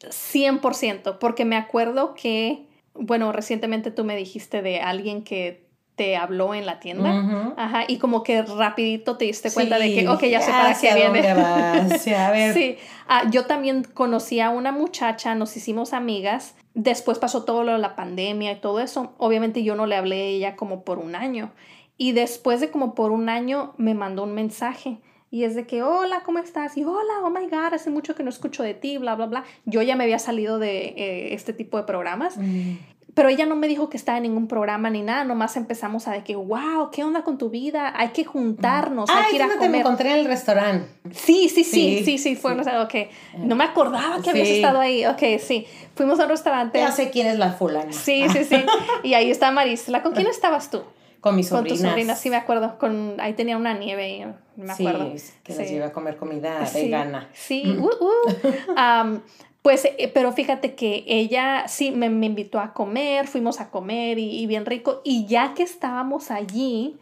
[0.00, 5.65] 100%, porque me acuerdo que, bueno, recientemente tú me dijiste de alguien que
[5.96, 7.54] te habló en la tienda.
[7.56, 10.94] Ajá, y como que rapidito te diste cuenta de que, ok, ya, sé para qué
[10.94, 11.98] viene.
[11.98, 12.54] Sí, a ver.
[12.54, 12.76] sí.
[13.08, 16.54] Ah, yo también conocí a una muchacha, nos hicimos amigas.
[16.74, 19.14] Después pasó todo lo de la pandemia y todo eso.
[19.16, 21.50] Obviamente yo no le hablé a ella como por un año.
[21.96, 24.98] Y después de como por un año me mandó un mensaje.
[25.30, 26.76] Y es de que, hola, ¿cómo estás?
[26.76, 29.44] Y hola, oh my God, hace mucho que no escucho de ti, bla, bla, bla.
[29.64, 32.36] Yo ya me había salido de eh, este tipo de programas.
[32.36, 32.74] Mm
[33.16, 36.12] pero ella no me dijo que estaba en ningún programa ni nada, nomás empezamos a
[36.12, 37.90] de que, wow, ¿qué onda con tu vida?
[37.96, 39.70] Hay que juntarnos, hay que ir a comer.
[39.70, 40.86] me encontré en el restaurante.
[41.12, 42.70] Sí, sí, sí, sí, sí, fue, sí.
[42.70, 43.38] ok.
[43.38, 45.66] No me acordaba que habías estado ahí, ok, sí.
[45.94, 46.78] Fuimos a un restaurante.
[46.78, 47.90] Ya sé quién es la fulana.
[47.90, 48.62] Sí, sí, sí.
[49.02, 50.02] y ahí está Marisla.
[50.02, 50.82] ¿Con quién estabas tú?
[51.22, 51.78] Con mis sobrinas.
[51.78, 52.76] Con tu sobrina, sí me acuerdo.
[52.78, 55.10] Con, ahí tenía una nieve, me acuerdo.
[55.16, 57.30] Sí, que les iba a comer comida vegana.
[57.32, 59.20] Sí, uh, uh.
[59.66, 64.46] Pues, eh, pero fíjate que ella sí me, invitó a comer, fuimos a comer y,
[64.46, 65.00] bien rico.
[65.02, 66.94] Y ya que estábamos allí,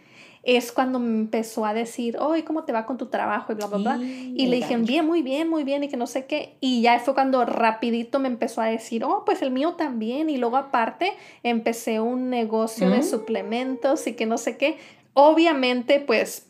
[0.45, 3.53] es cuando me empezó a decir, oye, ¿cómo te va con tu trabajo?
[3.53, 3.99] Y bla, bla, bla.
[4.03, 6.57] Y, le dije, bien, muy bien, muy bien, y que no sé qué.
[6.63, 10.31] Y ya fue cuando rapidito me empezó a decir, oh, pues el mío también.
[10.31, 11.13] Y luego aparte
[11.43, 13.03] empecé un negocio de mm.
[13.03, 14.79] suplementos y que no sé qué.
[15.13, 16.47] Obviamente, pues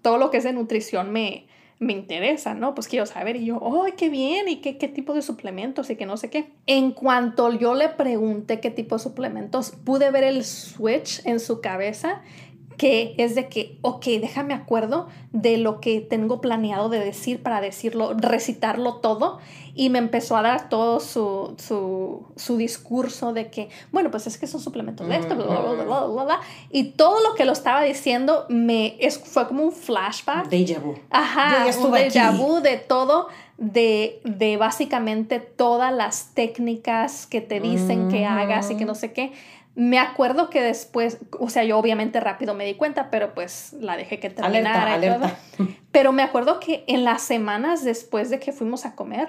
[0.00, 1.47] todo lo que es de nutrición me,
[1.80, 2.74] me interesa, ¿no?
[2.74, 4.48] Pues quiero saber y yo, ¡ay, qué bien!
[4.48, 5.90] ¿Y qué, qué tipo de suplementos?
[5.90, 6.50] Y que no sé qué.
[6.66, 11.60] En cuanto yo le pregunté qué tipo de suplementos, pude ver el switch en su
[11.60, 12.22] cabeza
[12.78, 17.60] que es de que, ok, déjame acuerdo de lo que tengo planeado de decir para
[17.60, 19.40] decirlo, recitarlo todo.
[19.74, 24.38] Y me empezó a dar todo su, su, su discurso de que, bueno, pues es
[24.38, 27.52] que son suplementos de esto, bla, bla, bla, bla, bla, Y todo lo que lo
[27.52, 30.48] estaba diciendo me, es, fue como un flashback.
[30.48, 30.94] Déjà vu.
[31.10, 38.08] Ajá, un déjà vu de todo de, de, básicamente todas las técnicas que te dicen
[38.08, 39.32] que hagas y que no sé qué.
[39.78, 43.96] Me acuerdo que después, o sea, yo obviamente rápido me di cuenta, pero pues la
[43.96, 44.94] dejé que terminara.
[44.94, 45.38] Alerta,
[45.92, 49.28] Pero me acuerdo que en las semanas después de que fuimos a comer,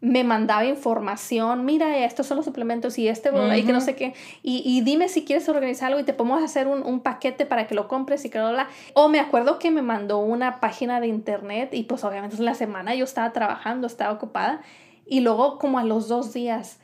[0.00, 4.14] me mandaba información, mira, estos son los suplementos y este, y que no sé qué,
[4.44, 7.66] y, y, dime si quieres organizar algo y te podemos hacer un, un paquete para
[7.66, 8.68] que lo compres y que lo la...
[8.94, 12.54] O me acuerdo que me mandó una página de internet y pues obviamente en la
[12.54, 14.60] semana yo estaba trabajando, estaba ocupada,
[15.08, 16.78] y luego como a los dos días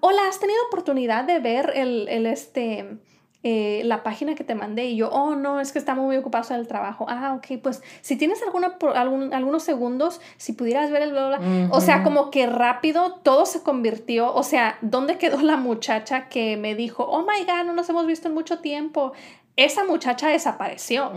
[0.00, 2.98] hola, ¿has tenido oportunidad de ver el, el este,
[3.42, 4.86] eh, la página que te mandé?
[4.86, 7.06] Y yo, oh, no, es que estamos muy ocupados en el trabajo.
[7.08, 11.68] Ah, ok, pues si tienes alguna, algún, algunos segundos, si pudieras ver el bla, bla.
[11.70, 14.34] O sea, como que rápido todo se convirtió.
[14.34, 18.06] O sea, ¿dónde quedó la muchacha que me dijo, oh my God, no nos hemos
[18.06, 19.12] visto en mucho tiempo?
[19.56, 21.12] Esa muchacha desapareció.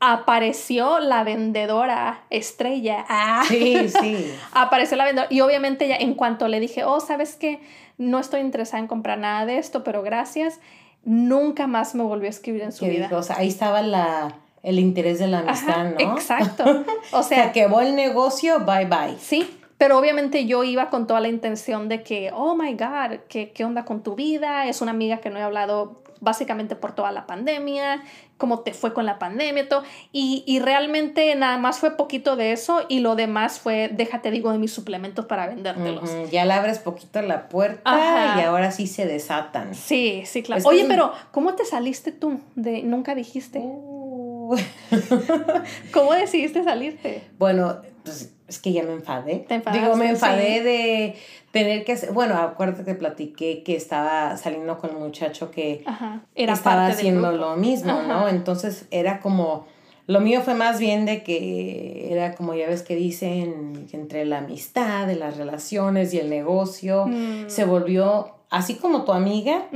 [0.00, 3.04] Apareció la vendedora estrella.
[3.08, 3.42] Ah.
[3.48, 4.34] Sí, sí.
[4.52, 5.32] Apareció la vendedora.
[5.32, 7.60] Y obviamente ya en cuanto le dije, oh, ¿sabes qué?
[7.96, 10.60] No estoy interesada en comprar nada de esto, pero gracias.
[11.04, 13.08] Nunca más me volvió a escribir en su vida.
[13.12, 16.16] O sea, ahí estaba la, el interés de la amistad, ¿no?
[16.16, 16.84] Exacto.
[17.12, 19.16] O sea, que va el negocio, bye bye.
[19.18, 19.48] Sí,
[19.78, 23.64] pero obviamente yo iba con toda la intención de que, oh my God, ¿qué, qué
[23.64, 24.66] onda con tu vida?
[24.66, 28.02] Es una amiga que no he hablado básicamente por toda la pandemia,
[28.36, 29.84] cómo te fue con la pandemia, todo.
[30.12, 34.50] Y, y, realmente nada más fue poquito de eso y lo demás fue, déjate digo,
[34.50, 36.10] de mis suplementos para vendértelos.
[36.30, 39.74] Ya le abres poquito la puerta y ahora sí se desatan.
[39.74, 40.62] Sí, sí, claro.
[40.66, 42.40] Oye, pero ¿cómo te saliste tú?
[42.56, 43.60] De, nunca dijiste.
[43.62, 44.56] Uh.
[45.92, 47.22] ¿Cómo decidiste salirte?
[47.38, 49.46] Bueno, pues es que ya me enfadé.
[49.72, 51.16] Digo, me enfadé de
[51.50, 55.84] tener que hacer, bueno, acuérdate que platiqué que estaba saliendo con un muchacho que
[56.34, 58.28] estaba haciendo lo mismo, ¿no?
[58.28, 59.66] Entonces era como,
[60.06, 64.38] lo mío fue más bien de que era como ya ves que dicen, entre la
[64.38, 67.48] amistad, de las relaciones y el negocio, mm.
[67.48, 69.68] se volvió así como tu amiga,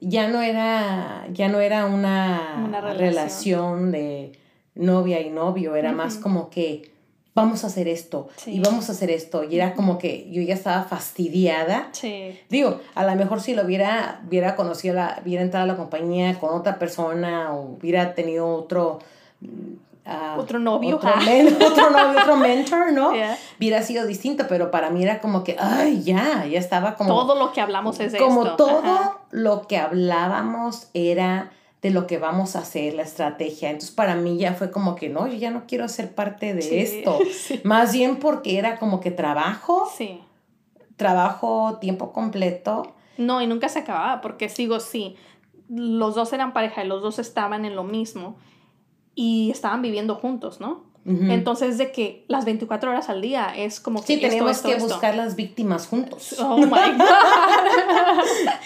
[0.00, 3.90] ya no era, ya no era una, relación.
[3.90, 4.32] de
[4.74, 6.90] novia y novio, era más como que
[7.34, 9.44] vamos a hacer esto y vamos a hacer esto.
[9.44, 11.88] Y era como que yo ya estaba fastidiada.
[11.92, 12.38] Sí.
[12.48, 16.38] Digo, a lo mejor si lo hubiera, hubiera conocido, la, hubiera entrado a la compañía
[16.38, 18.98] con otra persona o hubiera tenido otro...
[19.42, 20.96] Uh, otro novio.
[20.96, 21.10] Otro,
[21.66, 23.12] otro, novio, otro mentor, ¿no?
[23.58, 27.14] Hubiera sido distinto, pero para mí era como que, ay, ya, ya estaba como...
[27.14, 28.56] Todo lo que hablamos es como esto.
[28.56, 31.52] Como todo lo que hablábamos era
[31.82, 33.70] de lo que vamos a hacer, la estrategia.
[33.70, 36.82] Entonces para mí ya fue como que no, yo ya no quiero ser parte de
[36.82, 37.18] esto.
[37.64, 39.90] Más bien porque era como que trabajo.
[39.96, 40.20] Sí.
[40.96, 42.94] Trabajo tiempo completo.
[43.16, 45.16] No, y nunca se acababa porque sigo, sí,
[45.68, 48.36] los dos eran pareja y los dos estaban en lo mismo
[49.14, 50.89] y estaban viviendo juntos, ¿no?
[51.06, 54.06] Entonces, de que las 24 horas al día es como que.
[54.06, 56.36] Sí, tenemos que buscar las víctimas juntos.
[56.38, 58.24] Oh my God.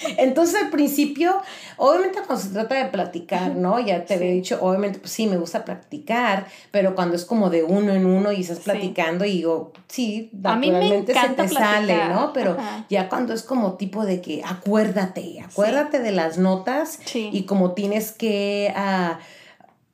[0.18, 1.41] Entonces, al principio,
[1.76, 3.78] obviamente, cuando se trata de platicar, ¿no?
[3.78, 7.62] Ya te había dicho, obviamente, pues sí, me gusta practicar, pero cuando es como de
[7.62, 12.32] uno en uno y estás platicando y digo, sí, naturalmente se te sale, ¿no?
[12.32, 12.57] Pero
[12.91, 18.11] ya cuando es como tipo de que acuérdate, acuérdate de las notas y como tienes
[18.11, 18.74] que.
[18.76, 19.14] Uh,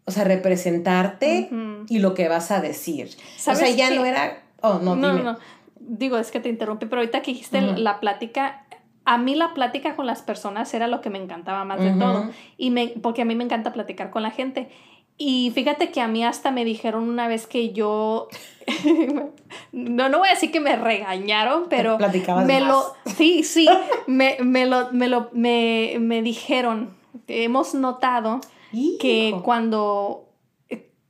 [0.04, 1.50] o sea, representarte
[1.88, 3.10] y lo que vas a decir.
[3.46, 4.42] O sea, ya no era...
[4.62, 5.22] Oh, no, no, dime.
[5.24, 5.38] no,
[5.78, 8.64] Digo, es que te interrumpí, pero ahorita que dijiste la plática,
[9.04, 12.30] a mí la plática con las personas era lo que me encantaba más de todo.
[12.56, 14.68] Y me, porque a mí me encanta platicar con la gente.
[15.22, 18.28] Y fíjate que a mí hasta me dijeron una vez que yo,
[19.72, 21.98] no, no voy a decir que me regañaron, pero
[22.46, 23.68] me lo, sí, sí,
[24.06, 26.96] me, me, lo, me, lo, me, me dijeron,
[27.28, 28.40] hemos notado
[28.98, 30.30] que cuando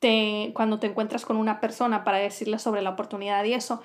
[0.01, 3.83] te, cuando te encuentras con una persona para decirle sobre la oportunidad y eso,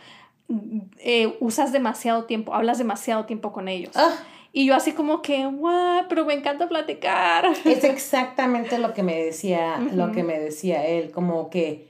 [0.99, 3.95] eh, usas demasiado tiempo, hablas demasiado tiempo con ellos.
[3.95, 4.15] Ah.
[4.53, 7.45] Y yo así como que, wow, pero me encanta platicar.
[7.65, 11.87] Es exactamente lo que me decía, lo que me decía él, como que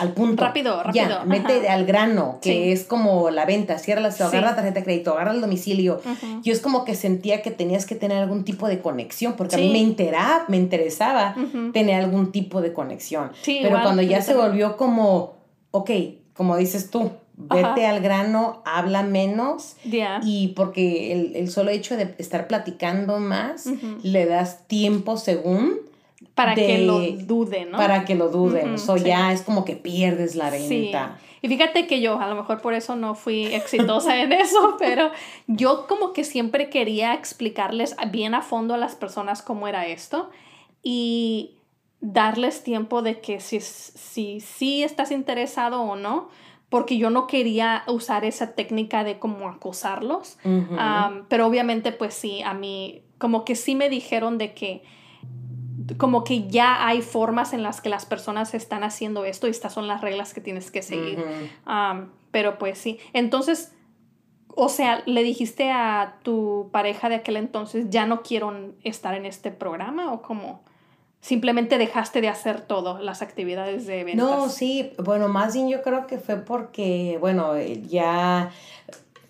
[0.00, 0.44] al punto.
[0.44, 1.08] Rápido, rápido.
[1.08, 4.84] Ya, mete al grano, que es como la venta, cierra la, agarra la tarjeta de
[4.84, 6.00] crédito, agarra el domicilio.
[6.42, 9.58] Yo es como que sentía que tenías que tener algún tipo de conexión, porque a
[9.58, 10.06] mí me,
[10.48, 11.34] me interesaba
[11.72, 13.32] tener algún tipo de conexión.
[13.44, 15.34] Pero cuando ya se volvió como,
[15.70, 15.90] ok,
[16.34, 19.76] como dices tú, vete al grano, habla menos
[20.22, 23.66] y porque el, el, solo hecho de estar platicando más,
[24.02, 25.89] le das tiempo según
[26.34, 27.78] para que lo duden, ¿no?
[27.78, 28.76] Para que lo duden.
[28.86, 31.18] o ya es como que pierdes la venta.
[31.42, 35.10] Y fíjate que yo, a lo mejor por eso no fui exitosa en eso, pero
[35.46, 40.30] yo como que siempre quería explicarles bien a fondo a las personas cómo era esto
[40.82, 41.56] y
[42.00, 46.28] darles tiempo de que si si, si estás interesado o no,
[46.68, 50.38] porque yo no quería usar esa técnica de como acosarlos.
[51.28, 54.82] pero obviamente pues sí, a mí como que sí me dijeron de que
[55.96, 59.72] como que ya hay formas en las que las personas están haciendo esto y estas
[59.72, 61.24] son las reglas que tienes que seguir.
[62.30, 62.98] pero pues sí.
[63.12, 63.72] Entonces,
[64.54, 69.26] o sea, le dijiste a tu pareja de aquel entonces, ya no quiero estar en
[69.26, 70.62] este programa o como
[71.20, 74.26] simplemente dejaste de hacer todo, las actividades de ventas.
[74.26, 78.50] No, sí, bueno, más bien yo creo que fue porque, bueno, ya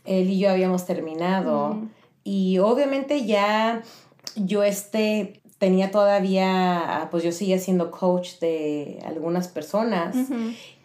[0.05, 1.79] él y yo habíamos terminado
[2.25, 3.83] y obviamente ya
[4.37, 10.17] yo este tenía todavía, pues yo seguía siendo coach de algunas personas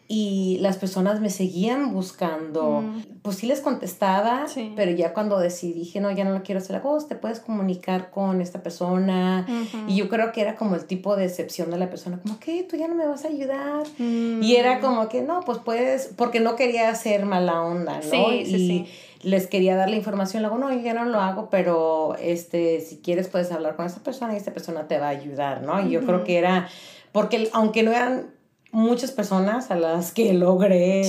[0.09, 2.81] y las personas me seguían buscando.
[2.81, 3.03] Mm.
[3.21, 6.81] Pues sí les contestaba, pero ya cuando decidí, dije, no, ya no lo quiero hacer,
[6.81, 9.47] vos te puedes comunicar con esta persona.
[9.87, 12.63] Y yo creo que era como el tipo de excepción de la persona, como que
[12.63, 13.87] tú ya no me vas a ayudar.
[13.97, 14.81] Y era mm.
[14.81, 18.01] como que no, pues puedes, porque no quería hacer mala onda, ¿no?
[18.01, 18.87] Sí, sí, sí
[19.25, 22.97] les quería dar la información, luego no, yo ya no lo hago, pero este, si
[22.97, 25.85] quieres puedes hablar con esta persona y esta persona te va a ayudar, ¿no?
[25.85, 26.69] Y yo creo que era
[27.11, 28.27] porque aunque no eran
[28.71, 31.01] muchas personas a las que logré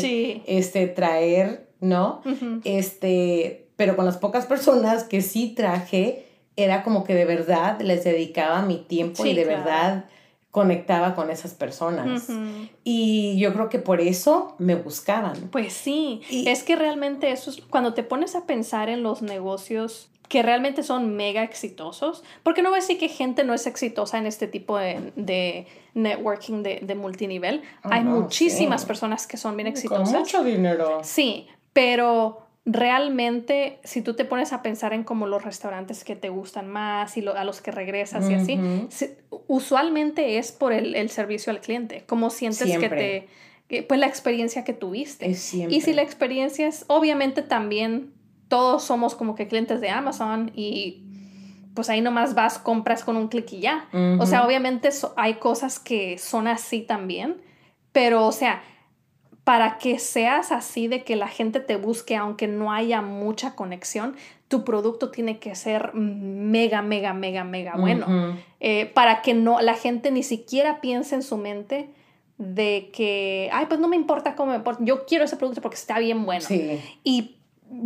[0.47, 2.23] este, traer, ¿no?
[2.65, 6.25] Este, pero con las pocas personas que sí traje,
[6.57, 10.07] era como que de verdad les dedicaba mi tiempo y de verdad
[10.57, 12.31] conectaba con esas personas.
[12.83, 15.51] Y yo creo que por eso me buscaban.
[15.53, 20.09] Pues sí, es que realmente eso es, cuando te pones a pensar en los negocios
[20.31, 24.17] que realmente son mega exitosos, porque no voy a decir que gente no es exitosa
[24.17, 30.11] en este tipo de, networking de, multinivel, oh, hay muchísimas personas que son bien exitosas.
[30.11, 31.01] Con mucho dinero.
[31.03, 36.29] Sí, pero realmente si tú te pones a pensar en como los restaurantes que te
[36.29, 38.61] gustan más y a los que regresas y así,
[39.47, 43.29] usualmente es por el, servicio al cliente, como sientes que
[43.69, 45.29] te, pues la experiencia que tuviste.
[45.29, 45.35] y
[45.81, 48.13] si la experiencia es, obviamente también
[48.49, 51.05] todos somos como que clientes de Amazon y
[51.75, 53.89] pues ahí nomás vas, compras con un clic y ya.
[54.19, 57.37] O sea, obviamente hay cosas que son así también,
[57.93, 58.63] pero o sea,
[59.47, 64.17] para que seas así de que la gente te busque aunque no haya mucha conexión,
[64.49, 68.37] tu producto tiene que ser mega, mega, mega, mega bueno.
[68.59, 71.89] Eh, para que no, la gente ni siquiera piense en su mente
[72.39, 75.77] de que, ay, pues no me importa cómo me importa, yo quiero ese producto porque
[75.77, 76.45] está bien bueno.
[77.05, 77.37] Y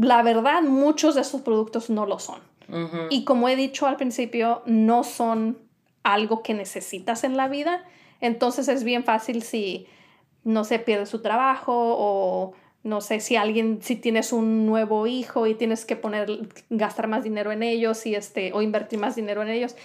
[0.00, 2.40] la verdad, muchos de esos productos no lo son.
[3.10, 5.58] Y como he dicho al principio, no son
[6.04, 7.84] algo que necesitas en la vida.
[8.22, 9.86] Entonces es bien fácil si
[10.44, 15.46] no se pierde su trabajo o no sé si alguien, si tienes un nuevo hijo
[15.46, 19.42] y tienes que poner, gastar más dinero en ellos y este, o invertir más dinero
[19.42, 19.76] en ellos,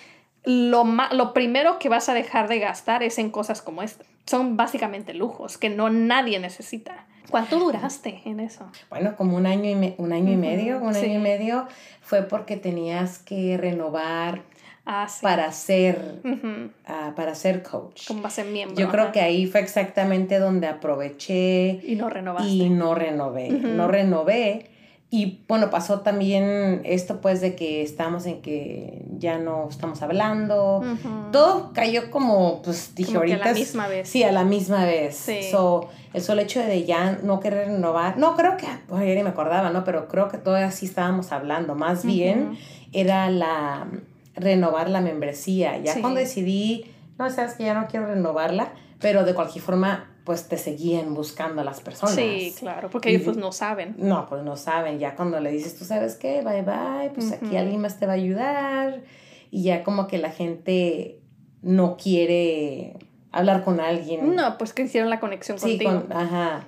[0.46, 4.06] lo, lo primero que vas a dejar de gastar es en cosas como esta.
[4.26, 7.08] Son básicamente lujos que no nadie necesita.
[7.30, 8.70] ¿Cuánto duraste en eso?
[8.90, 11.68] Bueno, como un año y, un año y medio, un año y medio
[12.02, 14.44] fue porque tenías que renovar
[14.88, 16.22] Ah, para ser
[16.86, 18.08] ah, para ser coach.
[18.08, 18.78] Como ser miembro.
[18.78, 22.50] Yo creo que ahí fue exactamente donde aproveché y no renovaste.
[22.50, 24.70] Y no renové, no renové.
[25.16, 30.84] Y bueno, pasó también esto pues de que estamos en que ya no estamos hablando.
[31.32, 33.42] Todo cayó como, pues dije ahorita.
[33.42, 34.10] a la misma vez.
[34.10, 35.16] Sí, a la misma vez.
[35.16, 35.40] Sí.
[36.14, 38.18] el solo hecho de ya no querer renovar.
[38.18, 39.86] No, creo que, bueno, ya ni me acordaba, ¿no?
[39.86, 41.76] Pero creo que todavía sí estábamos hablando.
[41.76, 42.58] Más bien
[42.92, 43.88] era la
[44.36, 45.78] renovar la membresía.
[45.78, 50.48] Ya cuando decidí, no, sabes que ya no quiero renovarla, pero de cualquier forma, pues
[50.48, 52.16] te seguían buscando a las personas.
[52.16, 53.96] Sí, claro, porque ellos pues no saben.
[53.98, 54.98] No, pues no saben.
[54.98, 58.14] Ya cuando le dices, tú sabes qué, bye bye, pues aquí alguien más te va
[58.14, 59.04] a ayudar.
[59.52, 61.20] Y ya como que la gente
[61.62, 62.98] no quiere
[63.32, 64.36] hablar con alguien.
[64.36, 66.04] No, pues que hicieron la conexión sí, contigo.
[66.10, 66.66] ajá.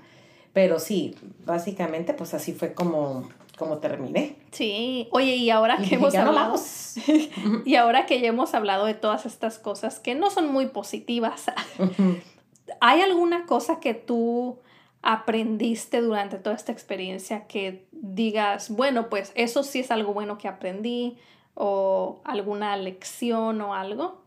[0.53, 3.27] Pero sí, básicamente pues así fue como
[3.57, 4.35] como terminé.
[4.51, 6.55] Sí, oye, y ahora que hemos hablado,
[7.65, 11.45] y ahora que ya hemos hablado de todas estas cosas que no son muy positivas,
[12.79, 14.59] ¿hay alguna cosa que tú
[15.01, 20.47] aprendiste durante toda esta experiencia que digas, bueno, pues eso sí es algo bueno que
[20.47, 21.17] aprendí
[21.53, 24.21] o alguna lección o algo?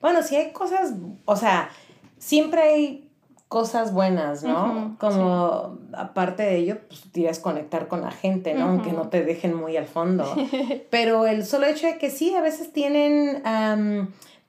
[0.00, 1.70] Bueno, sí hay cosas, o sea,
[2.18, 3.10] siempre hay
[3.48, 4.96] cosas buenas, ¿no?
[4.98, 8.64] Como aparte de ello, pues conectar con la gente, ¿no?
[8.64, 10.24] Aunque no te dejen muy al fondo.
[10.90, 13.42] Pero el solo hecho de que sí, a veces tienen,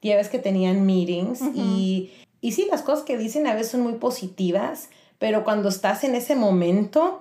[0.02, 2.12] ya ves que tenían meetings y,
[2.46, 6.14] y sí, las cosas que dicen a veces son muy positivas, pero cuando estás en
[6.14, 7.20] ese momento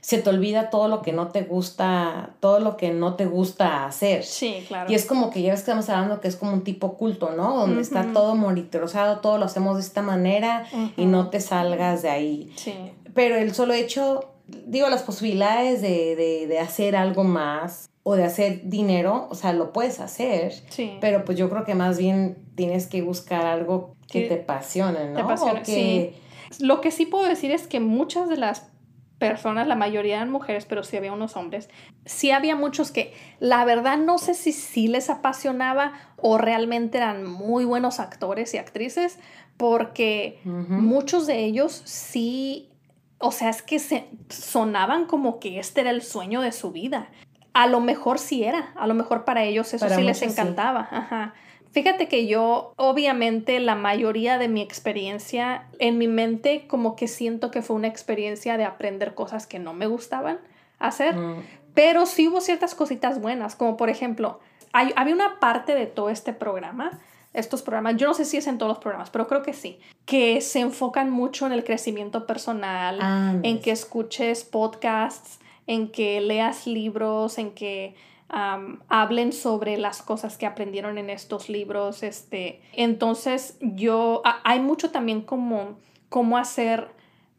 [0.00, 3.84] se te olvida todo lo que no te gusta, todo lo que no te gusta
[3.84, 4.24] hacer.
[4.24, 4.90] Sí, claro.
[4.90, 7.32] Y es como que ya ves que estamos hablando que es como un tipo culto,
[7.32, 7.58] ¿no?
[7.58, 10.64] Donde está todo monitorizado, todo lo hacemos de esta manera
[10.96, 12.54] y no te salgas de ahí.
[12.56, 12.72] Sí.
[13.12, 18.24] Pero el solo hecho, digo, las posibilidades de, de, de hacer algo más o de
[18.24, 20.96] hacer dinero, o sea, lo puedes hacer, sí.
[21.02, 25.16] pero pues yo creo que más bien tienes que buscar algo que, te apasione, ¿no?
[25.16, 26.14] Te apasione, sí.
[26.60, 28.72] Lo que sí puedo decir es que muchas de las
[29.18, 31.70] personas, la mayoría eran mujeres, pero sí había unos hombres.
[32.04, 37.24] Sí había muchos que la verdad no sé si sí les apasionaba o realmente eran
[37.24, 39.18] muy buenos actores y actrices,
[39.56, 42.70] porque muchos de ellos sí,
[43.18, 47.08] o sea, es que se sonaban como que este era el sueño de su vida.
[47.54, 50.88] A lo mejor sí era, a lo mejor para ellos eso sí les encantaba.
[50.90, 51.34] Ajá.
[51.72, 57.50] Fíjate que yo, obviamente, la mayoría de mi experiencia en mi mente, como que siento
[57.50, 60.38] que fue una experiencia de aprender cosas que no me gustaban
[60.78, 61.42] hacer, mm.
[61.72, 64.38] pero sí hubo ciertas cositas buenas, como por ejemplo,
[64.74, 67.00] hay, había una parte de todo este programa,
[67.32, 69.78] estos programas, yo no sé si es en todos los programas, pero creo que sí,
[70.04, 76.66] que se enfocan mucho en el crecimiento personal, en que escuches podcasts, en que leas
[76.66, 77.94] libros, en que
[78.32, 82.02] hablen sobre las cosas que aprendieron en estos libros.
[82.02, 82.60] Este.
[82.72, 85.78] Entonces, yo, hay mucho también como
[86.08, 86.88] cómo hacer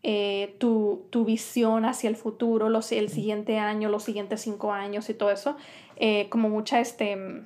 [0.04, 5.14] eh, tu, visión hacia el futuro, los, el siguiente año, los siguientes cinco años y
[5.14, 5.56] todo eso,
[5.96, 7.46] eh, como mucha este,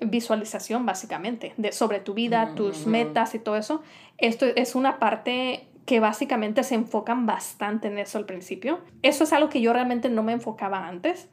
[0.00, 3.82] visualización básicamente de, sobre tu vida, tus metas y todo eso.
[4.18, 8.80] Esto es una parte que básicamente se enfocan bastante en eso al principio.
[9.02, 11.28] Eso es algo que yo realmente no me enfocaba antes.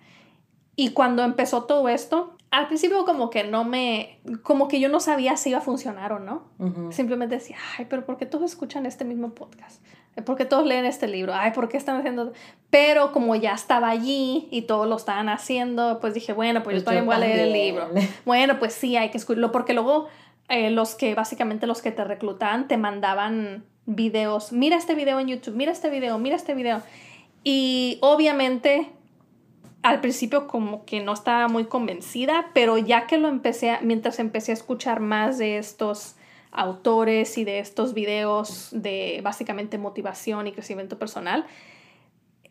[0.81, 4.99] Y cuando empezó todo esto, al principio como que no me, como que yo no
[4.99, 6.41] sabía si iba a funcionar o no.
[6.89, 9.79] Simplemente decía, ay, pero ¿por qué todos escuchan este mismo podcast?
[10.25, 11.35] ¿Por qué todos leen este libro?
[11.35, 12.33] Ay, ¿por qué están haciendo?
[12.71, 16.79] Pero como ya estaba allí y todos lo estaban haciendo, pues dije, bueno, pues, yo
[16.79, 17.87] pues también voy a leer el libro.
[18.25, 20.07] Bueno, pues sí, hay que escucharlo, porque luego
[20.49, 25.27] eh, los que, básicamente los que te reclutaban, te mandaban videos, mira este video en
[25.27, 26.81] YouTube, mira este video, mira este video.
[27.43, 28.89] Y obviamente
[29.83, 34.51] al principio como que no estaba muy convencida, pero ya que lo empecé, mientras empecé
[34.51, 36.15] a escuchar más de estos
[36.51, 41.45] autores y de estos videos de básicamente motivación y crecimiento personal,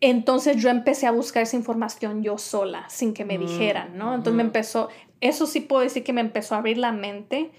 [0.00, 4.14] entonces yo empecé a buscar esa información yo sola, sin que me mm, dijeran, ¿no?
[4.14, 4.88] Entonces me empezó,
[5.20, 7.50] eso sí puedo decir que me empezó a abrir la mente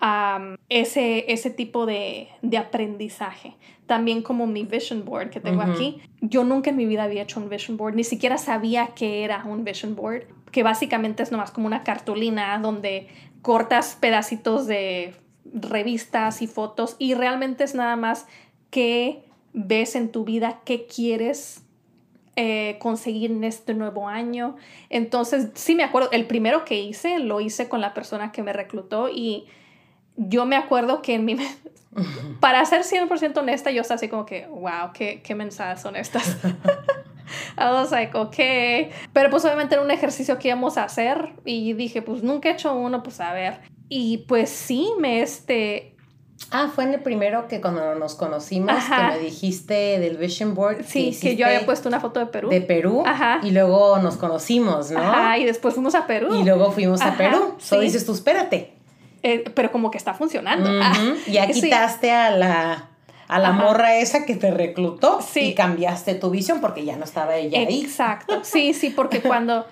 [0.00, 6.00] a ese, ese tipo de, de aprendizaje también como mi vision board que tengo aquí.
[6.20, 9.44] Yo nunca en mi vida había hecho un vision board, ni siquiera sabía que era
[9.44, 13.08] un vision board, que básicamente es nomás como una cartulina donde
[13.42, 15.14] cortas pedacitos de
[15.44, 18.26] revistas y fotos y realmente es nada más
[18.70, 21.62] que ves en tu vida, qué quieres
[22.36, 24.56] eh, conseguir en este nuevo año.
[24.88, 28.52] Entonces, sí me acuerdo, el primero que hice lo hice con la persona que me
[28.52, 29.44] reclutó y
[30.16, 31.36] yo me acuerdo que en mi,
[32.40, 36.36] para ser 100% honesta, yo estaba así como que, wow, qué, qué mensajes son estas.
[37.58, 38.36] I was like, ok.
[39.12, 42.52] Pero pues obviamente era un ejercicio que íbamos a hacer y dije, pues nunca he
[42.52, 43.60] hecho uno, pues a ver.
[43.88, 45.96] Y pues sí, me este...
[46.50, 50.84] Ah, fue en el primero que cuando nos conocimos, que me dijiste del Vision Board.
[50.84, 52.50] Sí, que, yo había puesto una foto de Perú.
[52.50, 53.02] De Perú.
[53.06, 53.40] Ajá.
[53.42, 55.00] Y luego nos conocimos, ¿no?
[55.00, 56.34] Ajá, y después fuimos a Perú.
[56.34, 57.54] Y luego fuimos a Perú.
[57.58, 57.78] Sí.
[57.78, 58.74] dices tú, espérate.
[59.24, 60.70] Eh, pero como que está funcionando.
[61.26, 62.90] ya quitaste a la
[63.26, 67.36] a la morra esa que te reclutó y cambiaste tu visión porque ya no estaba
[67.36, 67.80] ella ahí.
[67.82, 69.66] Exacto, sí, sí, porque cuando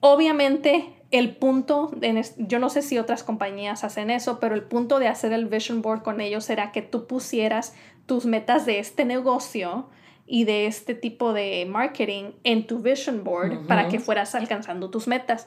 [0.00, 1.92] obviamente el punto,
[2.36, 5.82] yo no sé si otras compañías hacen eso, pero el punto de hacer el vision
[5.82, 7.74] board con ellos era que tú pusieras
[8.06, 9.88] tus metas de este negocio
[10.26, 15.06] y de este tipo de marketing en tu vision board para que fueras alcanzando tus
[15.06, 15.46] metas.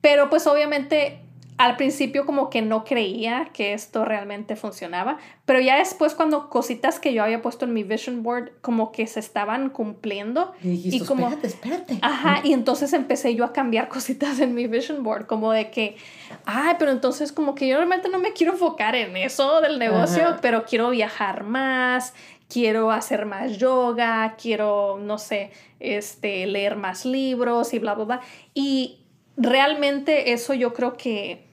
[0.00, 1.25] Pero pues obviamente
[1.58, 7.00] al principio como que no creía que esto realmente funcionaba, pero ya después cuando cositas
[7.00, 11.28] que yo había puesto en mi vision board como que se estaban cumpliendo y, como
[11.28, 11.98] espérate, espérate.
[12.02, 15.96] Ajá, y entonces empecé yo a cambiar cositas en mi vision board como de que,
[16.44, 20.36] ay, pero entonces como que yo realmente no me quiero enfocar en eso del negocio,
[20.42, 22.12] pero quiero viajar más,
[22.48, 25.50] quiero hacer más yoga, quiero, no sé,
[25.80, 28.20] este, leer más libros y bla, bla, bla.
[28.52, 29.00] Y
[29.36, 31.45] realmente eso yo creo que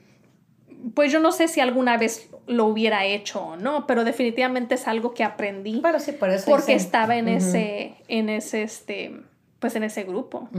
[0.93, 4.87] pues yo no sé si alguna vez lo hubiera hecho o no, pero definitivamente es
[4.87, 5.79] algo que aprendí.
[5.79, 9.21] Bueno, sí, por eso porque estaba en ese, en ese, este,
[9.59, 10.49] pues en ese grupo.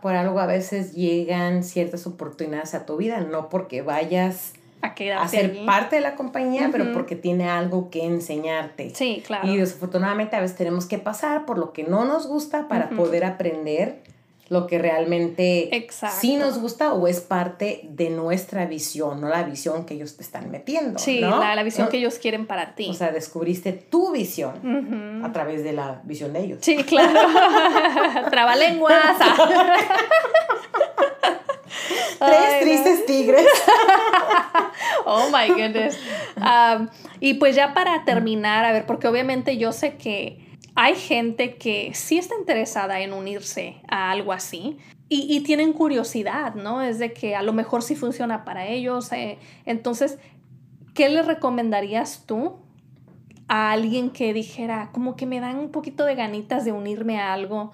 [0.00, 5.64] Por algo a veces llegan ciertas oportunidades a tu vida, no porque vayas a, ser
[5.66, 8.94] parte de la compañía, pero porque tiene algo que enseñarte.
[8.94, 9.48] Sí, claro.
[9.48, 13.24] Y desafortunadamente a veces tenemos que pasar por lo que no nos gusta para poder
[13.24, 14.02] aprender
[14.48, 15.88] lo que realmente
[16.20, 20.22] sí nos gusta o es parte de nuestra visión, no la visión que ellos te
[20.22, 20.98] están metiendo.
[20.98, 22.88] Sí, la, visión que ellos quieren para ti.
[22.88, 26.58] O sea, descubriste tu visión a través de la visión de ellos.
[26.62, 27.20] Sí, claro.
[28.30, 29.16] Trabalenguas.
[32.18, 33.46] Tres tristes tigres.
[35.06, 35.98] oh my goodness.
[36.36, 36.88] Um,
[37.20, 40.45] y pues ya para terminar, a ver, porque obviamente yo sé que
[40.76, 46.82] hay gente que sí está interesada en unirse a algo así y, tienen curiosidad, ¿no?
[46.82, 49.12] Es de que a lo mejor sí funciona para ellos.
[49.12, 50.18] Eh, entonces,
[50.94, 52.56] ¿qué le recomendarías tú
[53.46, 57.32] a alguien que dijera, como que me dan un poquito de ganitas de unirme a
[57.32, 57.70] algo,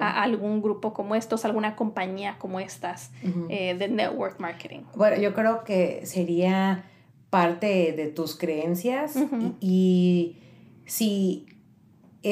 [0.00, 3.10] a algún grupo como estos, alguna compañía como estas
[3.48, 4.82] eh, de network marketing?
[4.94, 6.84] Bueno, yo creo que sería
[7.30, 9.16] parte de tus creencias
[9.60, 10.36] y
[10.84, 11.55] si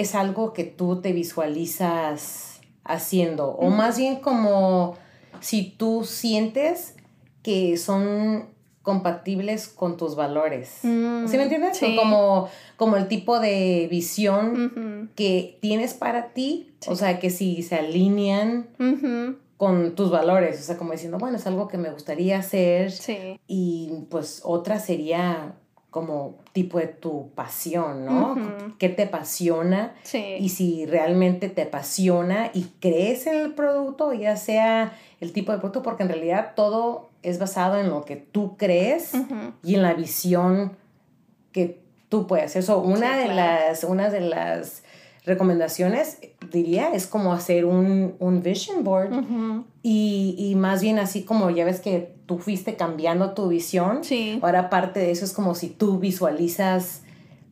[0.01, 4.97] es algo que tú te visualizas haciendo, o más bien como
[5.41, 6.97] si tú sientes
[7.43, 8.47] que son
[8.83, 10.81] compatibles con tus valores.
[10.83, 11.81] Mm, ¿Sí me entiendes?
[11.97, 17.77] Como, como el tipo de visión que tienes para ti, o sea, que si se
[17.77, 18.69] alinean
[19.57, 22.91] con tus valores, o sea, como diciendo, bueno, es algo que me gustaría hacer.
[22.91, 23.41] Sí.
[23.47, 25.55] Y pues otra sería
[25.95, 28.35] como tipo de tu pasión, ¿no?
[28.81, 29.95] ¿Qué te apasiona?
[30.03, 30.39] Sí.
[30.41, 35.59] Y si realmente te apasiona y crees en el producto, ya sea el tipo de
[35.59, 39.13] producto, porque en realidad todo es basado en lo que tú crees
[39.63, 40.77] y en la visión
[41.53, 42.65] que tú puedes hacer.
[42.65, 44.83] Eso, una, de las, una de las
[45.25, 46.19] recomendaciones,
[46.51, 49.13] diría, es como hacer un, un vision board
[49.87, 54.03] y, y, más bien así como ya ves que tú fuiste cambiando tu visión.
[54.03, 54.41] Sí.
[54.43, 57.03] Ahora parte de eso es como si tú visualizas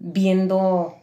[0.01, 0.97] viendo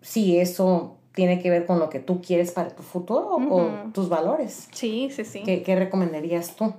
[0.00, 4.08] si eso tiene que ver con lo que tú quieres para tu futuro o tus
[4.08, 4.68] valores.
[4.72, 5.42] Sí, sí, sí.
[5.44, 6.72] ¿Qué, ¿Qué, recomendarías tú?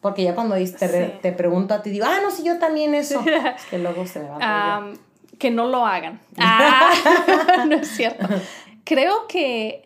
[0.00, 0.88] Porque ya cuando te,
[1.22, 3.20] te, pregunto a ti, digo, ah, no, sí, yo también eso.
[3.56, 4.92] es que luego se me va
[5.38, 6.20] que no lo hagan.
[6.38, 8.26] Ah, no es cierto.
[8.84, 9.85] Creo que,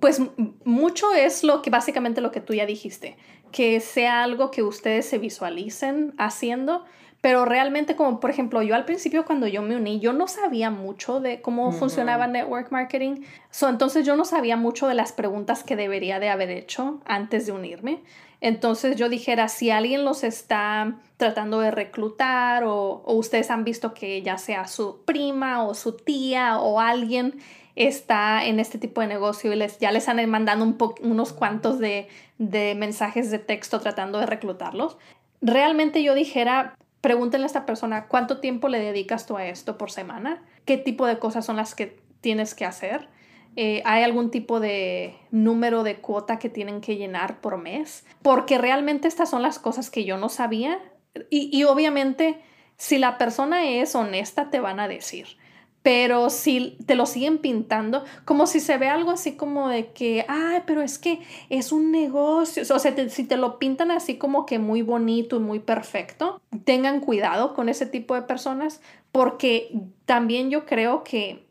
[0.00, 0.20] pues,
[0.64, 3.16] mucho es lo que básicamente lo que tú ya dijiste,
[3.52, 6.84] que sea algo que ustedes se visualicen haciendo,
[7.20, 10.70] pero realmente como por ejemplo yo al principio cuando yo me uní yo no sabía
[10.70, 15.64] mucho de cómo funcionaba network marketing so, entonces yo no sabía mucho de las preguntas
[15.64, 18.02] que debería de haber hecho antes de unirme.
[18.40, 24.22] Entonces yo dijera, si alguien los está tratando de reclutar o, ustedes han visto que
[24.22, 27.40] ya sea su prima o su tía o alguien
[27.76, 31.78] está en este tipo de negocio y les, ya les han mandado un unos cuantos
[31.78, 32.08] de,
[32.38, 34.96] mensajes de texto tratando de reclutarlos,
[35.42, 39.90] realmente yo dijera, pregúntenle a esta persona, ¿cuánto tiempo le dedicas tú a esto por
[39.90, 40.42] semana?
[40.64, 43.08] ¿Qué tipo de cosas son las que tienes que hacer?
[43.56, 48.58] Eh, hay algún tipo de número de cuota que tienen que llenar por mes, porque
[48.58, 50.78] realmente estas son las cosas que yo no sabía
[51.30, 52.38] y obviamente
[52.76, 55.38] si la persona es honesta te van a decir.
[55.86, 60.26] Pero si te lo siguen pintando, como si se ve algo así como de que,
[60.26, 62.64] ay, pero es que es un negocio.
[62.74, 66.98] O sea, si te lo pintan así como que muy bonito y muy perfecto, tengan
[66.98, 68.80] cuidado con ese tipo de personas,
[69.12, 71.46] porque también yo creo que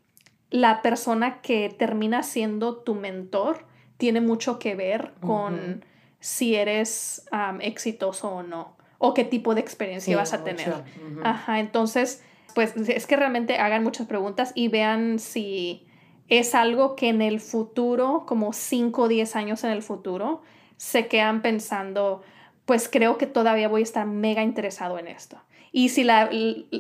[0.50, 3.66] la persona que termina siendo tu mentor
[3.96, 5.86] tiene mucho que ver con
[6.20, 7.26] si eres
[7.62, 10.84] exitoso o no, o qué tipo de experiencia vas a tener.
[11.24, 12.22] Ajá, entonces,
[12.56, 15.86] pues es que realmente hagan muchas preguntas y vean si
[16.28, 20.42] es algo que en el futuro, como 5 o 10 años en el futuro,
[20.78, 22.24] se quedan pensando,
[22.66, 25.38] pues creo que todavía voy a estar mega interesado en esto.
[25.72, 26.30] Y si la,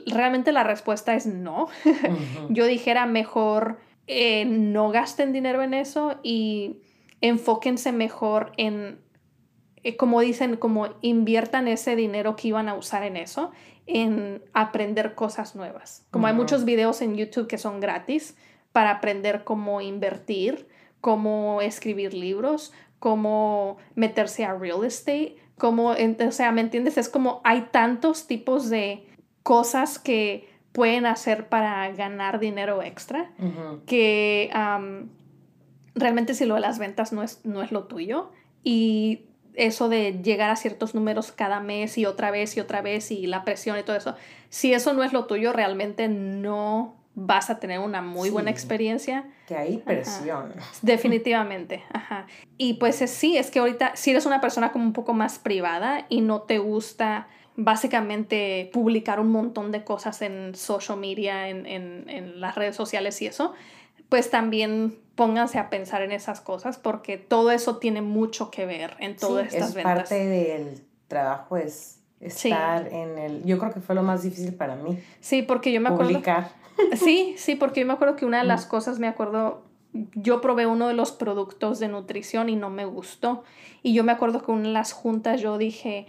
[0.07, 1.67] realmente la respuesta es no,
[2.49, 6.77] yo dijera mejor eh, no gasten dinero en eso y
[7.21, 8.99] enfóquense mejor en,
[9.83, 13.51] eh, como dicen, como inviertan ese dinero que iban a usar en eso,
[13.87, 16.05] en aprender cosas nuevas.
[16.11, 18.35] Como hay muchos videos en YouTube que son gratis
[18.71, 20.67] para aprender cómo invertir,
[21.01, 26.97] cómo escribir libros, cómo meterse a real estate como, o sea, ¿me entiendes?
[26.97, 29.07] Es como hay tantos tipos de
[29.43, 33.31] cosas que pueden hacer para ganar dinero extra
[33.85, 34.51] que
[35.93, 38.31] realmente si lo de las ventas no es, no es lo tuyo
[38.63, 39.24] y
[39.57, 43.27] eso de llegar a ciertos números cada mes y otra vez y otra vez y
[43.27, 44.15] la presión y todo eso,
[44.49, 49.25] si eso no es lo tuyo, realmente no vas a tener una muy buena experiencia.
[49.47, 50.53] Que hay presión.
[50.81, 52.27] Definitivamente, ajá.
[52.57, 56.05] Y pues sí, es que ahorita si eres una persona como un poco más privada
[56.09, 62.09] y no te gusta básicamente publicar un montón de cosas en social media, en, en,
[62.09, 63.53] en las redes sociales y eso,
[64.15, 68.95] pues también pónganse a pensar en esas cosas porque todo eso tiene mucho que ver
[68.99, 73.43] en todas estas es Parte del trabajo es estar en el...
[73.43, 74.97] Yo creo que fue lo más difícil para mí.
[75.19, 76.13] Sí, porque yo me acuerdo...
[76.13, 76.49] Publicar.
[76.95, 79.63] Sí, sí, porque yo me acuerdo que una de las cosas, me acuerdo,
[80.13, 83.43] yo probé uno de los productos de nutrición y no me gustó.
[83.83, 86.07] Y yo me acuerdo que en las juntas yo dije,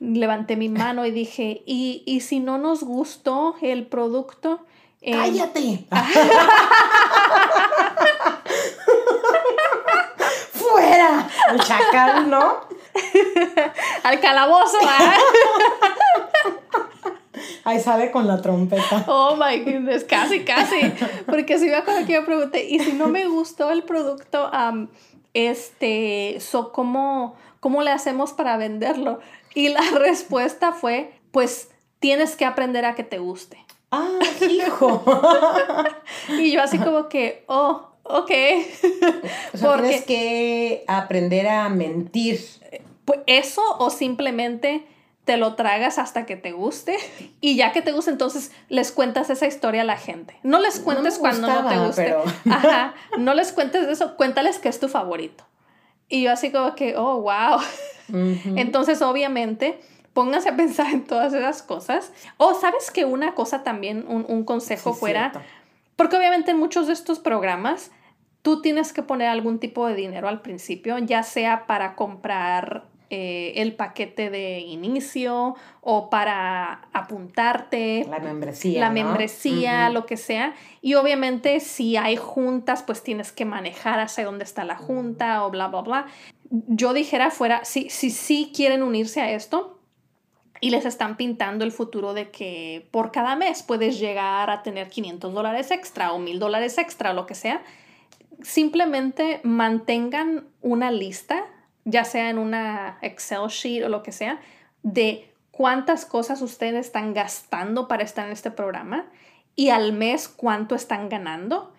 [0.00, 4.66] levanté mi mano y dije, ¿y, y si no nos gustó el producto?
[5.06, 5.84] Em, ¡Cállate!
[10.54, 11.28] ¡Fuera!
[11.50, 12.60] El chacal, ¿no?
[14.02, 15.14] Al calabozo, ¿ah?
[17.64, 19.04] Ahí sale con la trompeta.
[19.06, 20.90] Oh my goodness, casi, casi.
[21.26, 24.50] Porque si me acuerdo que yo pregunté, y si no me gustó el producto,
[25.34, 29.20] este, so, ¿cómo, ¿cómo le hacemos para venderlo?
[29.54, 33.62] Y la respuesta fue, pues tienes que aprender a que te guste.
[33.90, 35.04] Ah, hijo.
[36.38, 38.30] y yo así como que, oh, ok.
[39.52, 42.40] O sea, Porque, tienes que aprender a mentir.
[43.04, 44.86] Pues eso o simplemente
[45.24, 46.96] te lo tragas hasta que te guste
[47.40, 50.36] y ya que te guste entonces les cuentas esa historia a la gente.
[50.42, 52.14] No les cuentes cuando no te guste.
[52.50, 55.44] Ajá, no les cuentes eso, cuéntales que es tu favorito.
[56.08, 57.60] Y yo así como que, oh, wow.
[58.56, 59.80] Entonces, obviamente,
[60.14, 62.12] pónganse a pensar en todas esas cosas.
[62.38, 65.32] O sabes que una cosa también, un, consejo fuera,
[65.96, 67.90] porque obviamente en muchos de estos programas
[68.42, 73.62] tú tienes que poner algún tipo de dinero al principio, ya sea para comprar eh,
[73.62, 78.06] el paquete de inicio o para apuntarte.
[78.08, 78.80] La membresía.
[78.80, 80.54] La membresía, lo que sea.
[80.80, 85.50] Y obviamente si hay juntas, pues tienes que manejar hacia dónde está la junta o
[85.50, 86.06] bla, bla, bla.
[86.50, 89.78] Yo dijera fuera, si sí si, quieren unirse a esto,
[90.64, 94.88] y les están pintando el futuro de que por cada mes puedes llegar a tener
[94.88, 97.62] 500 dólares extra o 1000 dólares extra o lo que sea,
[98.40, 101.44] simplemente mantengan una lista,
[101.84, 104.40] ya sea en una Excel sheet o lo que sea,
[104.82, 109.04] de cuántas cosas ustedes están gastando para estar en este programa
[109.54, 111.74] y al mes cuánto están ganando.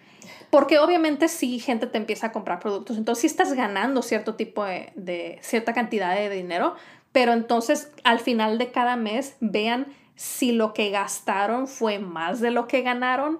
[0.51, 4.63] Porque obviamente si gente te empieza a comprar productos, entonces si estás ganando cierto tipo
[4.63, 6.75] de, de cierta cantidad de dinero,
[7.15, 12.51] pero entonces al final de cada mes vean si lo que gastaron fue más de
[12.51, 13.39] lo que ganaron,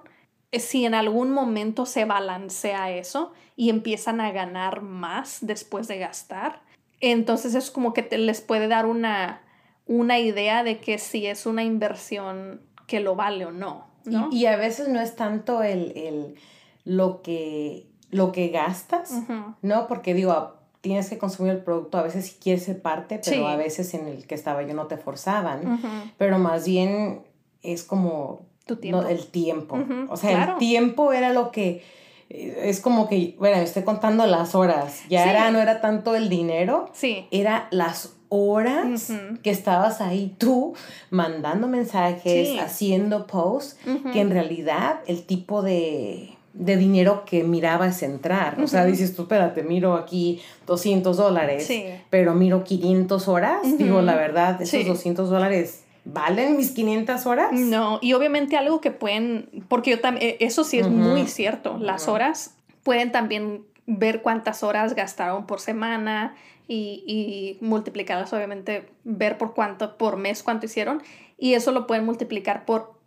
[0.50, 5.98] eh, si en algún momento se balancea eso y empiezan a ganar más después de
[5.98, 6.62] gastar,
[7.02, 9.42] entonces es como que te, les puede dar una,
[9.84, 13.88] una idea de que si es una inversión que lo vale o no.
[14.30, 16.36] Y, a veces no es tanto el,
[16.84, 19.12] lo, que, lo que gastas,
[19.60, 19.86] ¿no?
[19.86, 23.56] Porque digo, tienes que consumir el producto, a veces si quieres ser parte, pero a
[23.56, 27.22] veces en el que estaba yo no te forzaban, pero más bien
[27.62, 29.78] es como el tiempo.
[30.08, 31.82] O sea, el tiempo era lo que
[32.28, 36.28] eh, es como que, bueno, estoy contando las horas, ya era, no era tanto el
[36.28, 37.26] dinero, sí.
[37.30, 39.12] era las horas
[39.42, 40.74] que estabas ahí tú
[41.10, 43.78] mandando mensajes, haciendo posts,
[44.12, 48.60] que en realidad el tipo de de dinero que mirabas entrar.
[48.60, 51.70] O sea, dices tú, espérate, miro aquí 200 dólares,
[52.10, 53.78] pero miro 500 horas.
[53.78, 57.52] Digo, la verdad, esos 200 dólares ¿Valen mis 500 horas?
[57.52, 61.78] No, y obviamente algo que pueden, porque yo también, e, eso sí es muy cierto,
[61.78, 62.54] las horas
[62.84, 66.36] pueden también ver cuántas horas gastaron por semana
[66.68, 71.02] y, y, multiplicarlas, obviamente, ver por cuánto, por mes cuánto hicieron,
[71.38, 73.00] y eso lo pueden multiplicar por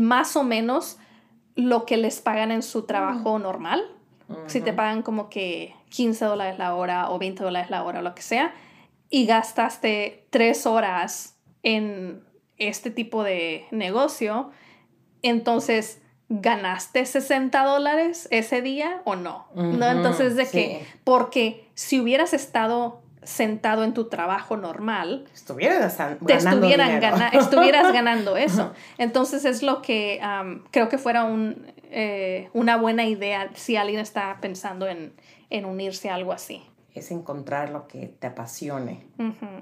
[0.00, 0.98] más o menos
[1.54, 3.82] lo que les pagan en su trabajo normal.
[4.46, 8.02] Si te pagan como que 15 dólares la hora o 20 dólares la hora o
[8.02, 8.54] lo que sea,
[9.10, 12.24] y gastaste 3 horas en
[12.56, 14.50] este tipo de negocio,
[15.20, 16.00] entonces
[16.40, 19.48] ganaste 60 dólares ese día o no.
[19.54, 19.90] ¿No?
[19.90, 26.34] Entonces, de que, porque si hubieras estado sentado en tu trabajo normal, estuvieras ganando te
[26.34, 28.72] estuvieran estuvieras ganando eso.
[28.98, 30.20] Entonces es lo que
[30.70, 35.12] creo que fuera un, eh, una buena idea si alguien está pensando en,
[35.50, 36.62] en, unirse a algo así.
[36.94, 39.06] Es encontrar lo que te apasione.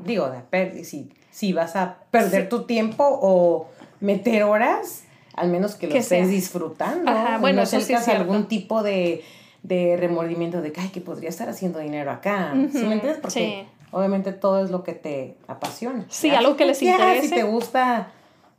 [0.04, 3.68] Digo, de si, si vas a perder tu tiempo o
[4.00, 5.04] meter horas,
[5.34, 7.11] al menos que lo estés disfrutando.
[7.40, 9.22] bueno, no eso sí algún tipo de
[9.62, 12.52] de remordimiento de que, ay, que podría estar haciendo dinero acá.
[12.72, 13.18] ¿Sí me entiendes?
[13.20, 16.06] Porque obviamente todo es lo que te apasiona.
[16.08, 17.22] Sí, algo que les interesa.
[17.22, 18.12] Si te gusta,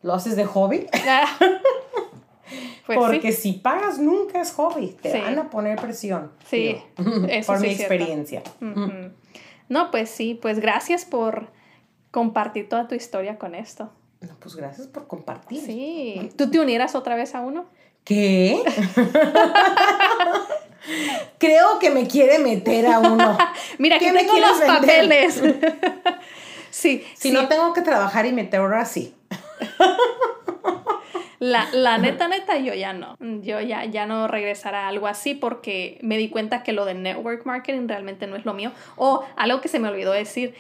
[0.04, 0.88] lo haces de hobby.
[1.08, 1.26] Ah.
[2.86, 6.32] Pues Porque si pagas nunca es hobby, te van a poner presión.
[6.49, 6.76] Sí,
[7.30, 8.43] eso por mi experiencia.
[9.70, 11.47] No, pues sí, pues gracias por
[12.10, 13.89] compartir toda tu historia con esto.
[14.20, 15.62] No, pues gracias por compartir.
[15.62, 16.30] Sí.
[16.36, 17.68] ¿Tú te unieras otra vez a uno?
[18.04, 18.62] ¿Qué?
[21.38, 23.38] Creo que me quiere meter a uno.
[23.78, 25.42] Mira, que tengo los papeles.
[26.70, 27.06] sí.
[27.16, 29.14] Si no tengo que trabajar y meter ahora sí.
[31.40, 33.18] La, la, neta, neta, yo ya no.
[33.20, 36.94] Yo ya, ya no regresará a algo así porque me di cuenta que lo de
[36.94, 38.72] network marketing realmente no es lo mío.
[38.96, 40.54] O algo que se me olvidó decir,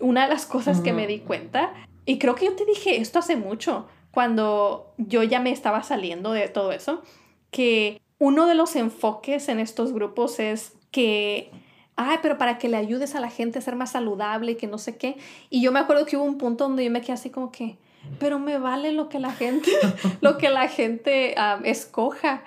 [0.00, 1.72] una de las cosas que me di cuenta,
[2.04, 6.32] y creo que yo te dije esto hace mucho, cuando yo ya me estaba saliendo
[6.32, 7.02] de todo eso,
[7.50, 11.50] que uno de los enfoques en estos grupos es que,
[11.96, 14.66] ay, pero para que le ayudes a la gente a ser más saludable y que
[14.66, 15.16] no sé qué.
[15.50, 17.76] Y yo me acuerdo que hubo un punto donde yo me quedé así como que,
[18.18, 19.70] pero me vale lo que la gente,
[20.20, 21.34] lo que la gente
[21.64, 22.42] escoja.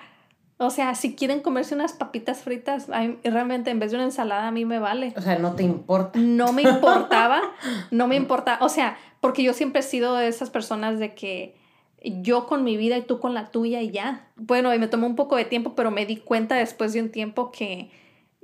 [0.58, 2.88] O sea, si quieren comerse unas papitas fritas,
[3.24, 5.14] realmente en vez de una ensalada a mí me vale.
[5.16, 6.18] O sea, no te importa.
[6.18, 7.40] No me importaba,
[7.90, 8.58] no me importa.
[8.60, 11.59] O sea, porque yo siempre he sido de esas personas de que
[12.02, 14.28] yo con mi vida y tú con la tuya y ya.
[14.36, 17.10] Bueno, y me tomó un poco de tiempo, pero me di cuenta después de un
[17.10, 17.90] tiempo que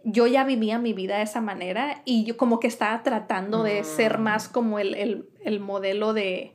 [0.05, 3.83] yo ya vivía mi vida de esa manera y yo como que estaba tratando de
[3.83, 4.23] ser mm.
[4.23, 5.27] más como el,
[5.61, 6.55] modelo de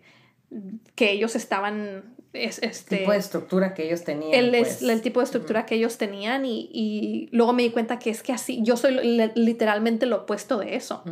[0.95, 4.33] que ellos estaban es este tipo de estructura que ellos tenían.
[4.33, 4.81] el, pues.
[4.81, 8.23] el tipo de estructura que ellos tenían y, y, luego me di cuenta que es
[8.23, 8.93] que así, yo soy
[9.35, 11.03] literalmente lo opuesto de eso.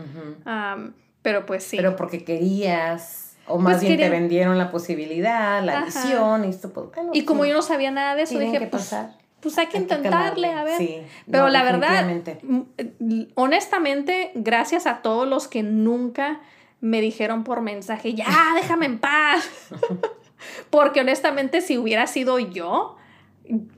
[1.21, 1.75] pero pues sí.
[1.75, 6.71] Pero porque querías, o más pues bien te vendieron la posibilidad, la visión, y esto,
[6.71, 8.95] pues, Y como yo no sabía nada de eso, dije, pues,
[9.39, 11.05] pues hay que intentarle, a ver.
[11.29, 12.05] Pero la verdad,
[13.35, 16.41] honestamente, gracias a todos los que nunca
[16.81, 19.49] me dijeron por mensaje, ya, déjame en paz.
[20.69, 22.95] Porque honestamente, si hubiera sido yo,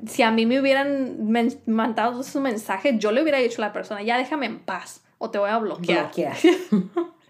[0.06, 1.32] si a mí me hubieran
[1.66, 5.30] mandado su mensaje, yo le hubiera dicho a la persona, ya déjame en paz o
[5.30, 6.06] te voy a bloquear.
[6.06, 6.36] Bloquear.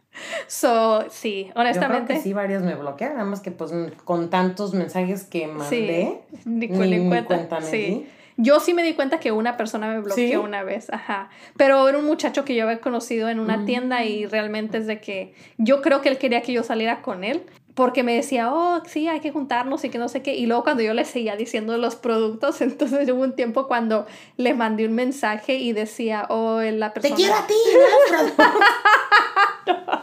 [0.47, 1.99] so, sí, honestamente.
[1.99, 3.71] Yo creo que sí, varios me bloquean, nada más que pues
[4.03, 8.07] con tantos mensajes que mandé, sí, ni, ni, cuenta, me sí.
[8.37, 11.29] Yo sí me di cuenta que una persona me bloqueó una vez, ajá.
[11.57, 14.99] Pero era un muchacho que yo había conocido en una tienda y realmente es de
[14.99, 17.43] que yo creo que él quería que yo saliera con él
[17.75, 20.35] porque me decía, oh, sí, hay que juntarnos y que no sé qué.
[20.35, 24.05] Y luego cuando yo le seguía diciendo los productos, entonces hubo un tiempo cuando
[24.37, 27.15] le mandé un mensaje y decía, oh, la persona...
[27.15, 27.53] Te quiero a ti,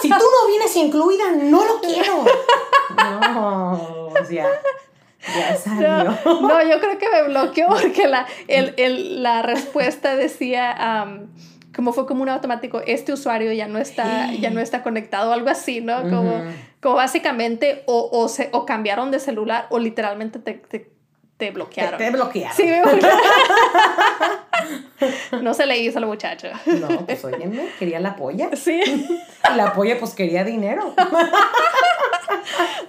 [0.00, 2.24] Si tú no vienes incluida, no lo quiero.
[2.96, 4.46] No, ya.
[5.34, 6.04] Ya salió.
[6.24, 11.18] No, yo creo que me bloqueó porque la, el, el, la respuesta decía,
[11.76, 15.50] como fue como un automático, este usuario ya no está, ya no está conectado, algo
[15.50, 16.00] así, ¿no?
[16.04, 16.42] Como,
[16.80, 20.90] como básicamente o, o, se, o cambiaron de celular o literalmente te, te,
[21.36, 21.98] te bloquearon.
[21.98, 22.56] Te, bloquearon.
[22.56, 22.80] Sí, me
[25.42, 26.48] No se le hizo al muchacho.
[26.64, 28.48] No, pues óyeme, quería la polla.
[28.56, 28.80] Sí.
[29.54, 30.94] La polla pues quería dinero.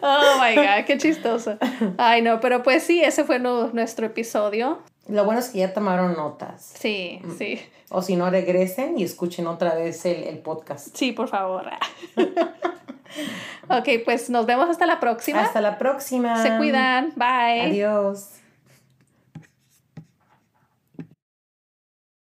[0.02, 1.58] Oh my god, qué chistoso.
[1.98, 4.82] Ay, no, pero pues sí, ese fue nuestro episodio.
[5.10, 6.74] Lo bueno es que ya tomaron notas.
[6.78, 7.38] Sí, mm.
[7.38, 7.62] sí.
[7.90, 10.96] O si no, regresen y escuchen otra vez el, el podcast.
[10.96, 11.66] Sí, por favor.
[13.70, 15.42] ok, pues nos vemos hasta la próxima.
[15.42, 16.42] Hasta la próxima.
[16.42, 17.14] Se cuidan.
[17.16, 17.62] Bye.
[17.62, 18.38] Adiós.